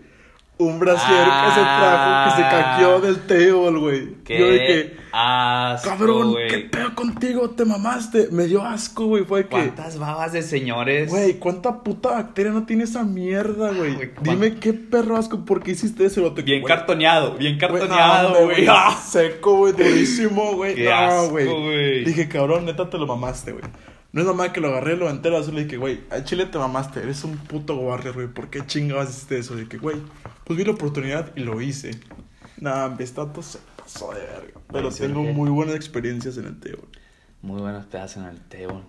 [0.60, 2.50] Un brasier que se trajo, que se Ah.
[2.50, 4.06] caqueó del table, güey.
[4.08, 6.34] Yo que, asco, cabrón.
[6.50, 7.52] ¿qué pedo contigo?
[7.52, 8.30] Te mamaste.
[8.32, 9.24] Me dio asco, güey.
[9.24, 11.12] Fue que, ¿Cuántas babas de señores?
[11.12, 13.94] Güey, ¿cuánta puta bacteria no tiene esa mierda, güey?
[13.94, 16.22] güey, Dime qué perro asco, ¿por qué hiciste eso?
[16.22, 18.66] Lo te- Bien cartoneado, bien cartoneado, güey.
[18.68, 18.98] ¡Ah!
[19.08, 20.84] Seco, güey, durísimo, güey.
[20.84, 22.04] No, güey.
[22.04, 23.64] Dije, cabrón, neta te lo mamaste, güey.
[24.18, 26.58] No es mamá que lo agarré, lo entero, así le dije, güey, al chile te
[26.58, 28.28] mamaste, eres un puto warrior, güey.
[28.28, 29.56] ¿Por qué chingados hiciste eso?
[29.56, 29.98] Dije, güey,
[30.44, 32.00] pues vi la oportunidad y lo hice.
[32.60, 34.60] Nah, este vato se pasó de verga.
[34.74, 36.82] Pero Sí, tengo muy buenas experiencias en el table.
[37.44, 38.82] Muy buenos pedazos en el table.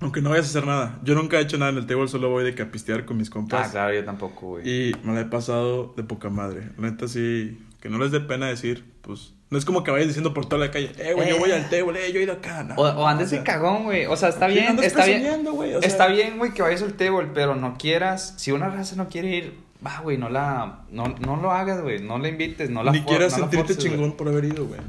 [0.00, 1.00] Aunque no vayas a hacer nada.
[1.02, 3.16] Yo nunca he hecho nada en el table, solo voy de que a pistear con
[3.16, 3.68] mis compas.
[3.68, 4.68] Ah, claro, yo tampoco, güey.
[4.68, 6.72] Y me la he pasado de poca madre.
[6.76, 10.08] La Neta, sí, que no les dé pena decir, pues No es como que vayas
[10.08, 11.38] diciendo por toda la calle, eh, güey, yo Eh.
[11.38, 12.64] voy al table, eh, yo he ido acá.
[12.64, 14.04] No, O, o andes o sea, de cagón, güey.
[14.04, 15.44] O sea, está bien, está bien.
[15.44, 18.34] güey, o sea, Está bien, güey, que vayas al table, pero no quieras.
[18.36, 20.80] Si una raza no quiere ir, va, güey, no la.
[20.90, 22.00] No, no lo hagas, güey.
[22.02, 24.80] No la invites, no la Ni quieras no sentirte forces, chingón por haber ido, güey.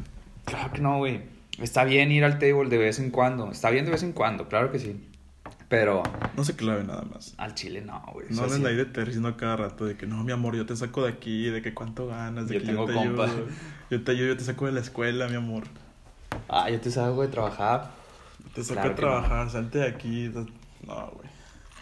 [0.43, 1.21] Claro que no, güey.
[1.61, 3.51] Está bien ir al table de vez en cuando.
[3.51, 4.95] Está bien de vez en cuando, claro que sí.
[5.69, 6.01] Pero
[6.35, 7.35] No se clave nada más.
[7.37, 8.25] al chile no, güey.
[8.31, 8.65] No sí.
[8.65, 11.03] ahí de te diciendo a cada rato de que no, mi amor, yo te saco
[11.03, 13.23] de aquí, de que cuánto ganas, de Yo que tengo yo te compa.
[13.25, 13.47] ayudo.
[13.91, 15.63] Yo te ayudo, yo te saco de la escuela, mi amor.
[16.47, 17.91] Ah, yo te salgo de trabajar.
[18.55, 18.95] Te saco Claro no.
[18.95, 20.31] trabajar, salte de aquí.
[20.87, 21.29] No, güey.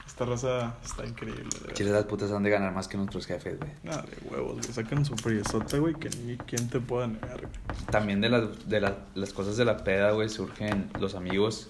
[0.05, 1.73] Esta raza está increíble, de.
[1.73, 3.71] Chile, las putas han de ganar más que nuestros jefes, güey.
[3.83, 4.63] Nada de huevos, güey.
[4.73, 7.51] Sacan su friesota, güey, que ni quien te pueda negar, güey.
[7.91, 11.69] También de las, de la- las cosas de la peda, güey, surgen los amigos.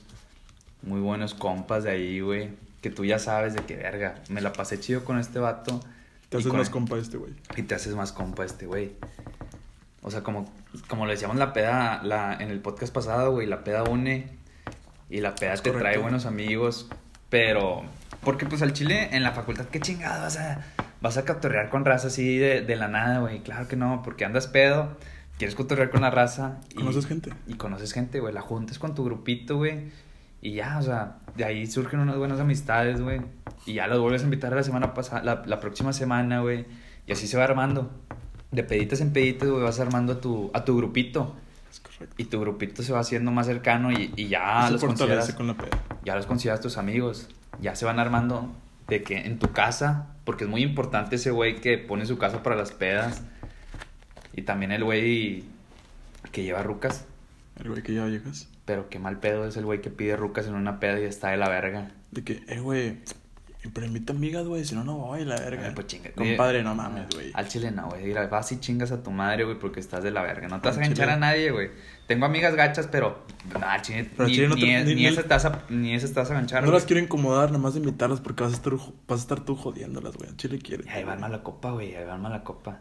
[0.88, 2.50] Muy buenos compas de ahí, güey.
[2.82, 4.16] Que tú ya sabes de qué verga.
[4.30, 5.82] Me la pasé chido con este vato.
[6.30, 7.34] Te haces más compa de este, güey.
[7.58, 8.94] Y te haces más compa este, güey.
[10.02, 10.50] O sea, como,
[10.88, 14.30] como le decíamos la peda la, en el podcast pasado, güey, la peda une
[15.10, 16.02] y la peda Es te trae correcto.
[16.02, 16.88] buenos amigos,
[17.30, 17.84] pero...
[18.24, 20.66] Porque pues al chile en la facultad, qué chingado vas a,
[21.02, 23.40] vas a cotorrear con raza así de, de la nada, güey.
[23.40, 24.98] Claro que no, porque andas pedo,
[25.38, 26.60] quieres cotorrear con la raza.
[26.72, 27.32] Y, ¿Conoces gente?
[27.46, 28.34] Y conoces gente, güey.
[28.34, 29.92] La juntas con tu grupito, güey.
[30.48, 33.20] Y ya, o sea, de ahí surgen unas buenas amistades, güey.
[33.66, 36.66] Y ya los vuelves a invitar la semana pasada, la, la próxima semana, güey.
[37.06, 37.92] Y así se va armando.
[38.52, 41.36] De peditas en peditas, güey, vas armando a tu, a tu grupito.
[41.70, 42.16] Es correcto.
[42.18, 45.48] Y tu grupito se va haciendo más cercano y, y ya se los consideras, con
[45.48, 45.56] la
[46.06, 47.28] ya los consideras tus amigos.
[47.60, 48.50] Ya se van armando
[48.88, 52.42] de que en tu casa, porque es muy importante ese güey que pone su casa
[52.42, 53.22] para las pedas.
[54.34, 55.44] Y también el güey
[56.32, 57.06] que lleva rucas.
[57.64, 58.48] El güey que ya llegas.
[58.66, 61.30] Pero qué mal pedo es el güey que pide rucas en una peda y está
[61.30, 61.92] de la verga.
[62.12, 62.98] De que, eh, güey,
[63.74, 65.66] pero invita amigas, güey, si no, no voy, la verga.
[65.68, 66.12] Ay, pues chinga.
[66.12, 67.32] Compadre, no mames, güey.
[67.34, 68.14] Al chile no, güey.
[68.30, 70.48] Vas y chingas a tu madre, güey, porque estás de la verga.
[70.48, 71.04] No te vas a chile.
[71.12, 71.72] a nadie, güey.
[72.08, 73.26] Tengo amigas gachas, pero.
[73.60, 74.10] No, al chile.
[74.16, 76.08] Pero ni, chile no te- ni, ni- ni ni- esa te vas a, ni esa
[76.08, 76.62] te vas a.
[76.62, 79.42] No las quiero incomodar, nada más de invitarlas porque vas a estar, vas a estar
[79.42, 80.30] tú jodiéndolas, güey.
[80.30, 80.90] Al Chile quiere.
[80.90, 81.96] Ahí va mala copa, güey.
[81.96, 82.80] Ahí va mala copa.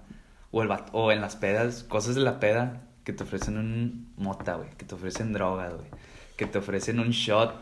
[0.53, 4.57] O, el o en las pedas, cosas de la peda que te ofrecen un mota,
[4.57, 4.69] güey.
[4.77, 5.87] Que te ofrecen drogas, güey.
[6.37, 7.55] Que te ofrecen un shot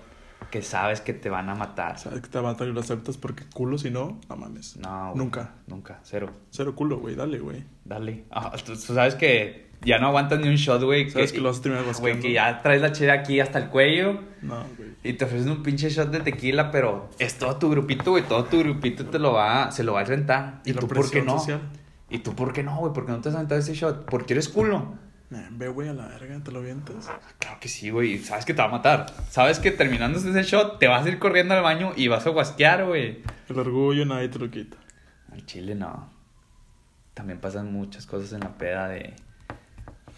[0.50, 1.98] que sabes que te van a matar.
[1.98, 4.78] Sabes que te va a matar y lo aceptas porque culo, si no, no mames.
[4.78, 5.18] No, güey.
[5.18, 5.52] Nunca.
[5.66, 6.30] Nunca, cero.
[6.48, 7.62] Cero culo, güey, dale, güey.
[7.84, 8.24] Dale.
[8.30, 11.10] Ah, tú, tú sabes que ya no aguantas ni un shot, güey.
[11.10, 13.68] Sabes que lo vas a terminar Güey, que ya traes la chela aquí hasta el
[13.68, 14.20] cuello.
[14.40, 14.94] No, güey.
[15.02, 18.22] Y te ofrecen un pinche shot de tequila, pero es todo tu grupito, güey.
[18.22, 20.62] Todo tu grupito te lo va, se lo va a rentar.
[20.64, 21.38] Y ¿Y, tú por qué no?
[21.38, 21.60] social.
[22.08, 22.94] ¿Y tú por qué no, güey?
[22.94, 24.06] ¿Por qué no te has aventado ese shot?
[24.06, 25.03] ¿Porque eres culo?
[25.50, 27.10] Ve, güey, a la verga, te lo vientas.
[27.38, 28.18] Claro que sí, güey.
[28.18, 29.06] Sabes que te va a matar.
[29.30, 32.30] Sabes que terminando ese shot te vas a ir corriendo al baño y vas a
[32.30, 33.22] guasquear, güey.
[33.48, 34.76] El orgullo nadie te lo quita.
[35.32, 36.10] Al chile no.
[37.14, 39.14] También pasan muchas cosas en la peda de.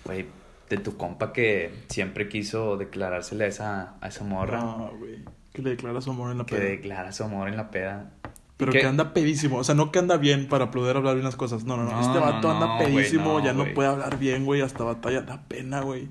[0.04, 0.26] Güey,
[0.68, 4.60] de tu compa que siempre quiso declarársele a esa, a esa morra.
[4.60, 5.24] No, güey.
[5.52, 6.68] Que le declara su amor en la que peda.
[6.68, 8.12] declara su amor en la peda.
[8.56, 8.80] Pero ¿Qué?
[8.80, 9.58] que anda pedísimo.
[9.58, 11.64] O sea, no que anda bien para poder hablar bien las cosas.
[11.64, 11.90] No, no, no.
[11.92, 13.38] No, este vato no, anda pedísimo.
[13.38, 14.62] no, ya no puede hablar bien, güey.
[14.62, 15.20] Hasta batalla.
[15.22, 16.08] Da pena, güey.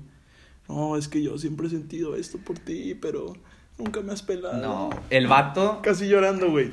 [0.68, 3.32] No, es que yo siempre he sentido esto por ti, pero
[3.78, 4.58] nunca me has pelado.
[4.58, 6.70] No, el vato, Casi llorando, güey.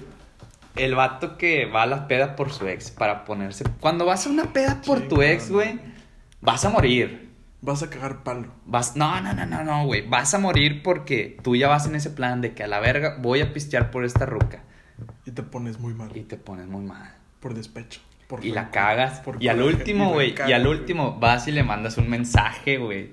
[0.76, 3.64] el vato que va a la peda por su ex para ponerse.
[3.80, 5.80] Cuando vas a una peda por tu ex, güey,
[6.42, 7.32] vas a morir.
[7.62, 8.48] Vas a cagar palo.
[8.66, 10.08] Vas, no, no, no, no, no, güey.
[10.08, 13.18] Vas a morir porque tú ya vas en ese plan de que a la verga
[13.22, 14.64] voy a pistear por esta ruca.
[15.26, 16.16] Y te pones muy mal.
[16.16, 17.16] Y te pones muy mal.
[17.40, 18.02] Por despecho.
[18.28, 19.20] Por Y la cagas.
[19.20, 20.30] por Y al último, y güey.
[20.32, 20.80] recagas, Y al güey.
[20.80, 23.12] último vas y le mandas un mensaje, güey.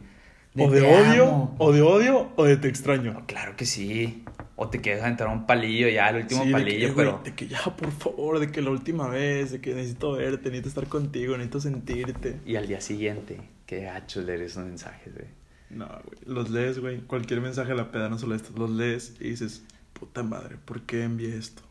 [0.57, 1.55] O de "Te odio, amo".
[1.59, 3.23] o de odio, o de te extraño.
[3.27, 4.25] Claro que sí.
[4.57, 7.21] O te quieres aventar un palillo ya, el último Sí, de palillo, que, güey, pero.
[7.25, 10.69] de que ya, por favor, de que la última vez, de que necesito verte, necesito
[10.69, 12.41] estar contigo, necesito sentirte.
[12.45, 15.29] Y al día siguiente, qué gacho leer esos mensajes, güey.
[15.71, 16.19] No, güey.
[16.27, 16.99] Los lees, güey.
[17.03, 18.59] Cualquier mensaje a la peda, no solo estos.
[18.59, 21.63] Los lees y dices, puta madre, ¿por qué envié esto?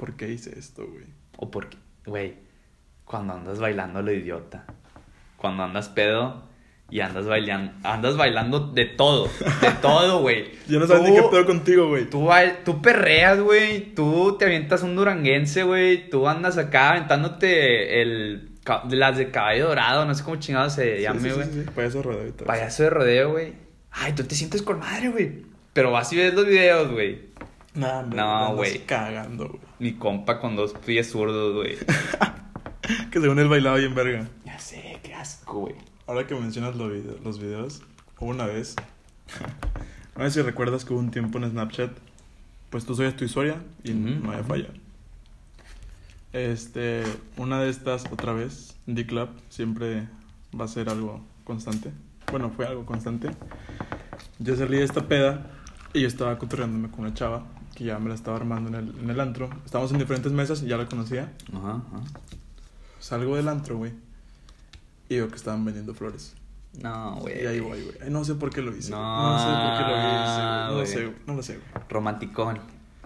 [0.00, 1.04] ¿Por qué hice esto, güey?
[1.36, 1.76] O porque,
[2.06, 2.36] güey,
[3.04, 4.64] cuando andas bailando lo idiota.
[5.36, 6.42] Cuando andas pedo
[6.88, 9.28] y andas bailando, andas bailando de todo,
[9.60, 10.52] de todo, güey.
[10.68, 12.08] Yo no sabes ni qué pedo contigo, güey.
[12.08, 13.94] Tú, perreas, güey.
[13.94, 16.08] Tú te avientas un duranguense, güey.
[16.08, 18.52] Tú andas acá aventándote el,
[18.90, 20.06] las de caballo dorado.
[20.06, 21.46] No sé cómo chingado se llame, güey.
[21.46, 22.32] sí, sí, Payaso rodeo y.
[22.32, 23.52] Payaso de rodeo, güey.
[23.90, 25.44] Ay, tú te sientes con madre, güey.
[25.74, 27.28] Pero vas y ves los videos, güey.
[27.74, 28.78] Nah, No, güey.
[28.86, 29.69] cagando, güey.
[29.80, 31.76] Mi compa con dos pies zurdos, güey.
[33.10, 34.28] Que según él bailaba bien verga.
[34.44, 35.74] Ya sé, qué asco, güey.
[36.06, 37.82] Ahora que mencionas los videos, los videos,
[38.18, 38.74] hubo una vez.
[40.16, 41.92] no sé si recuerdas que hubo un tiempo en Snapchat.
[42.68, 44.68] Pues tú subías tu historia y Ujú, no había falla.
[46.32, 47.04] Este,
[47.36, 50.08] una de estas, otra vez, D-Club, siempre
[50.58, 51.92] va a ser algo constante.
[52.30, 53.30] Bueno, fue algo constante.
[54.38, 55.50] Yo salí de esta peda
[55.92, 57.44] y yo estaba cotorreándome con una chava
[57.80, 59.48] que ya me la estaba armando en el, en el antro.
[59.64, 61.32] Estábamos en diferentes mesas y ya la conocía.
[61.50, 62.04] Ajá, ajá.
[62.98, 63.92] Salgo del antro, güey.
[65.08, 66.34] Y veo que estaban vendiendo flores.
[66.78, 67.42] No, güey.
[67.42, 68.10] Y ahí voy, güey.
[68.10, 68.90] No sé por qué lo hice.
[68.90, 68.98] No,
[69.32, 70.42] No, sé por qué lo hice.
[70.42, 71.22] No lo sé.
[71.26, 71.84] No lo sé, güey.
[71.88, 72.58] Romanticón.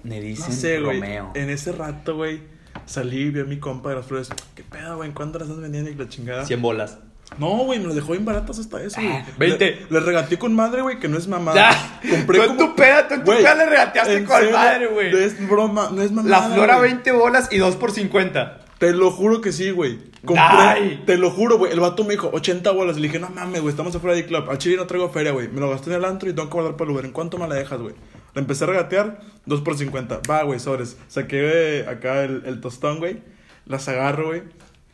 [0.03, 0.81] Me dicen No sé.
[0.81, 1.31] Romeo.
[1.37, 2.43] En ese rato, güey,
[2.85, 4.29] salí y vi a mi compa de las flores.
[4.57, 5.13] ¿Qué pedo, güey?
[5.13, 6.45] ¿Cuánto las estás vendiendo y la chingada?
[6.45, 6.99] 100 bolas.
[7.39, 9.13] No, güey, me las dejó bien baratas hasta eso, güey.
[9.13, 9.71] Ah, 20.
[9.71, 11.55] Le, le regateé con madre, güey, que no es mamá.
[11.55, 12.01] Ya.
[12.03, 15.13] Tú en tu peda, tú en tu peda le regateaste con serio, madre, güey.
[15.13, 16.29] No es broma, no es mamá.
[16.29, 18.61] La flor a 20 bolas y 2 por 50.
[18.79, 19.99] Te lo juro que sí, güey.
[20.37, 21.03] Ay.
[21.07, 21.73] Te lo juro, güey.
[21.73, 22.97] El vato me dijo 80 bolas.
[22.97, 24.51] Le dije, no mames, güey, estamos afuera de club.
[24.51, 25.49] Al chile no traigo feria, güey.
[25.49, 27.05] Me lo gasté en el antro y tengo que guardar para el Uber.
[27.05, 27.95] ¿En cuánto me la dejas, güey?
[28.35, 30.21] Le empecé a regatear, 2 por 50.
[30.29, 30.97] Va, güey, sobres.
[31.09, 33.23] Saqué eh, acá el, el tostón, güey.
[33.67, 34.43] Las agarro, güey.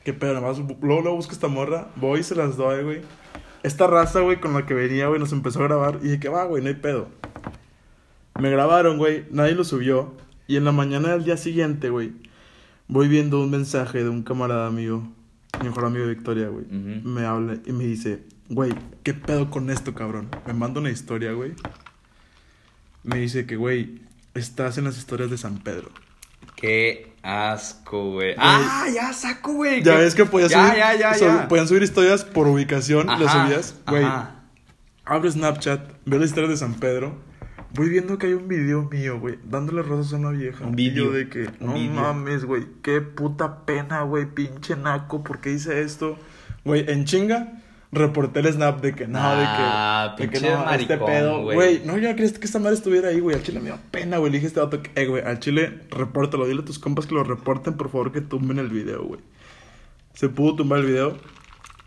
[0.05, 0.59] Qué pedo, nada más.
[0.59, 1.91] Luego, luego busco esta morra.
[1.97, 3.01] Voy y se las doy, güey.
[3.63, 5.99] Esta raza, güey, con la que venía, güey, nos empezó a grabar.
[6.01, 7.09] Y dije, que va, güey, no hay pedo.
[8.41, 9.27] Me grabaron, güey.
[9.31, 10.15] Nadie lo subió.
[10.47, 12.13] Y en la mañana del día siguiente, güey,
[12.89, 15.03] voy viendo un mensaje de un camarada mío,
[15.61, 16.65] mi mejor amigo de Victoria, güey.
[16.67, 18.75] Me habla y me dice, güey,
[19.05, 20.29] ¿qué pedo con esto, cabrón?
[20.47, 21.53] Me manda una historia, güey.
[23.05, 24.01] Me dice que, güey,
[24.35, 25.91] estás en las historias de San Pedro.
[26.57, 28.35] Qué asco, güey.
[28.39, 29.83] Ah, ya saco, güey.
[29.83, 31.49] Ya ¿Qué- ves que podías ya, subir, ya, ya, sub- ya.
[31.49, 33.75] podían subir historias por ubicación, las Ajá, subías.
[33.87, 34.07] Güey,
[35.05, 37.19] abro Snapchat, veo las historias de San Pedro.
[37.73, 40.65] Voy viendo que hay un video mío, güey, dándole rosas a una vieja.
[40.65, 41.93] Un video, de que, no video.
[41.93, 46.19] mames, güey, qué puta pena, güey, pinche naco, ¿por qué hice esto?
[46.65, 47.60] Güey, en chinga,
[47.93, 51.43] reporté el snap de que no, Ah, de que, de que no, este maricón, pedo,
[51.43, 51.83] güey.
[51.85, 53.37] No, yo no quería que esta madre estuviera ahí, güey.
[53.37, 54.31] Al chile me dio pena, güey.
[54.31, 56.47] Le dije a este vato que, eh, güey, al chile, repórtalo.
[56.47, 59.21] Dile a tus compas que lo reporten, por favor, que tumben el video, güey.
[60.15, 61.17] Se pudo tumbar el video.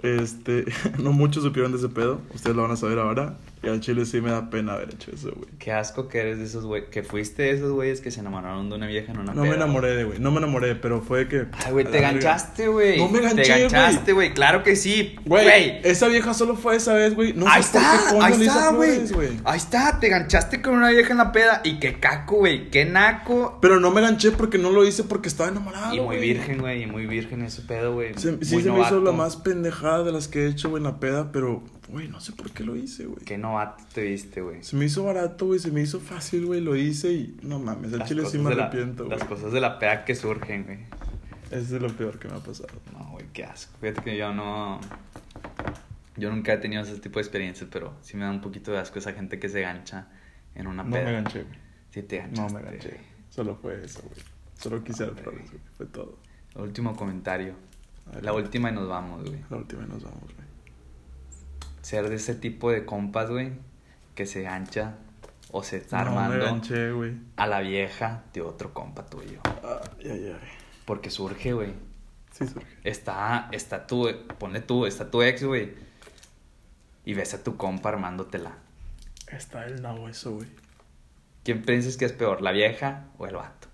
[0.02, 0.66] Este,
[1.00, 2.22] no muchos supieron de ese pedo.
[2.34, 3.38] Ustedes lo van a saber ahora.
[3.64, 5.50] Y al chile sí me da pena haber hecho eso, güey.
[5.58, 6.90] Qué asco que eres de esos güey.
[6.90, 9.56] Que fuiste de esos güeyes que se enamoraron de una vieja en una No me
[9.56, 10.20] enamoré de, güey.
[10.20, 11.46] No me enamoré, pero fue que.
[11.54, 12.98] Ay, güey, te ganchaste, güey.
[12.98, 14.34] No me ganché, Te ganchaste, güey.
[14.34, 15.16] Claro que sí.
[15.26, 17.32] Güey, esa vieja solo fue esa vez, güey.
[17.32, 19.40] No ahí sé por qué está, ahí está, güey.
[19.46, 21.62] Ahí está, te ganchaste con una vieja en la peda.
[21.64, 22.70] Y qué caco, güey.
[22.70, 23.60] Qué naco.
[23.62, 25.96] Pero no me ganché porque no lo hice porque estaba enamorado.
[25.96, 26.84] y muy virgen, güey.
[26.84, 28.14] Y muy virgen ese pedo, güey.
[28.18, 30.86] Sí, Muy se me hizo la más pendejada de las que he hecho, güey, en
[30.86, 33.24] la peda, pero, güey, no sé por qué lo hice, güey.
[33.26, 34.64] Qué novato te viste, güey.
[34.64, 37.94] Se me hizo barato, güey, se me hizo fácil, güey, lo hice y no mames,
[37.94, 39.18] al Las chile sí me arrepiento, güey.
[39.18, 40.80] Las cosas de la peda que surgen, güey.
[41.52, 42.70] Es de lo peor que me ha pasado.
[42.94, 43.74] No, güey, qué asco.
[43.80, 44.80] Fíjate que yo no.
[46.16, 48.78] Yo nunca he tenido ese tipo de experiencias, pero sí me da un poquito de
[48.80, 50.08] asco esa gente que se gancha
[50.56, 51.06] en una No peda.
[51.06, 51.56] me ganché, güey.
[51.92, 52.54] Sí, te No ganchaste.
[52.54, 52.98] me ganché.
[53.30, 54.22] Solo fue eso, güey.
[54.60, 55.62] Solo quise dar flores, güey.
[55.76, 56.18] Fue todo.
[56.56, 57.56] El último comentario.
[58.06, 58.26] Adelante.
[58.26, 59.40] La última y nos vamos, güey.
[59.50, 60.43] La última y nos vamos, güey.
[61.84, 63.52] Ser de ese tipo de compas, güey,
[64.16, 64.96] que se gancha
[65.52, 66.92] o se está No armando ganché,
[67.36, 69.40] a la vieja de otro compa tuyo.
[69.46, 70.50] Ay, ay, ay.
[70.86, 71.74] Porque surge, güey.
[72.32, 72.66] Sí, surge.
[72.84, 74.10] Está, está tu,
[74.40, 75.76] ponle tú, está tu ex, güey.
[77.06, 78.58] Y ves a tu compa armándotela.
[79.28, 80.48] Está el nabo eso, güey.
[81.44, 83.68] ¿Quién piensas que es peor, la vieja o el vato?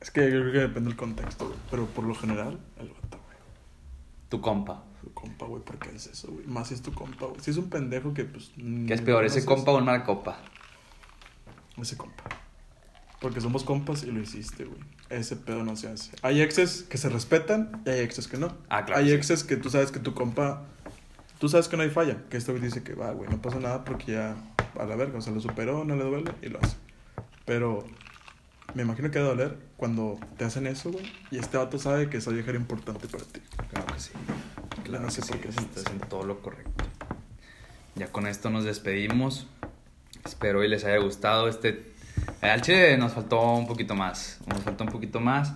[0.00, 1.58] Es que yo creo que depende del contexto, güey.
[1.70, 3.36] Pero por lo general, el vato, güey.
[4.30, 4.82] Tu compa.
[5.14, 6.46] Compa, güey, ¿por qué es eso, güey?
[6.46, 7.40] Más si es tu compa, güey.
[7.40, 8.52] Si es un pendejo que, pues.
[8.86, 10.38] ¿Qué es peor, ese compa o un mal copa?
[11.80, 12.24] Ese compa.
[13.20, 14.80] Porque somos compas y lo hiciste, güey.
[15.08, 16.12] Ese pedo no se hace.
[16.22, 18.56] Hay exes que se respetan y hay exes que no.
[18.68, 19.14] Ah, claro, Hay sí.
[19.14, 20.64] exes que tú sabes que tu compa.
[21.38, 22.24] Tú sabes que no hay falla.
[22.28, 24.36] Que este güey dice que va, güey, no pasa nada porque ya
[24.78, 25.18] a la verga.
[25.18, 26.76] O sea, lo superó, no le duele y lo hace.
[27.44, 27.84] Pero
[28.74, 31.10] me imagino que debe doler cuando te hacen eso, güey.
[31.30, 33.40] Y este vato sabe que esa vieja era importante para ti.
[33.70, 34.10] Claro que sí.
[34.86, 35.92] Claro No que sé sí, por qué estás sí.
[35.92, 36.84] en todo lo correcto.
[37.94, 39.46] Ya con esto nos despedimos.
[40.24, 41.92] Espero y les haya gustado este...
[42.40, 44.38] Al chile nos faltó un poquito más.
[44.46, 45.52] Nos faltó un poquito más.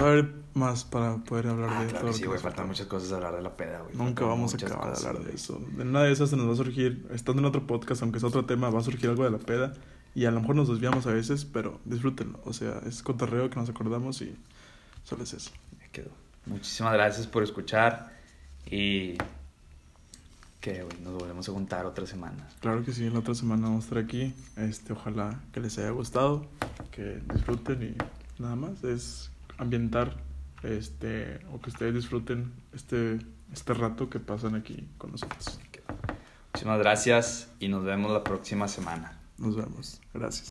[0.00, 2.10] Va a haber más para poder hablar Ah, de claro todo.
[2.12, 2.40] que sí, que güey.
[2.40, 3.94] Faltan muchas cosas de hablar de la peda, güey.
[3.96, 5.60] Nunca vamos a acabar de hablar de eso.
[5.76, 8.24] De nada de esas se nos va a surgir, estando en otro podcast, aunque es
[8.24, 9.72] otro tema, va a surgir algo de la peda.
[10.14, 12.40] Y a lo mejor nos desviamos a veces, pero disfrútenlo.
[12.44, 14.34] O sea, es cotorreo que nos acordamos y
[15.04, 15.50] solo es eso.
[15.80, 16.10] Ya quedó.
[16.46, 18.18] Muchísimas gracias por escuchar.
[18.66, 19.16] Y...
[20.60, 22.46] Que, nos volvemos a juntar otra semana.
[22.60, 24.34] Claro que sí, la otra semana vamos a estar aquí.
[24.56, 26.46] Este, ojalá que les haya gustado,
[26.90, 28.84] que disfruten y nada más.
[28.84, 30.16] Es ambientar,
[30.62, 33.20] este, o que ustedes disfruten este,
[33.52, 35.58] este rato que pasan aquí con nosotros.
[36.52, 39.18] Muchísimas gracias y nos vemos la próxima semana.
[39.38, 40.00] Nos vemos.
[40.12, 40.48] Gracias.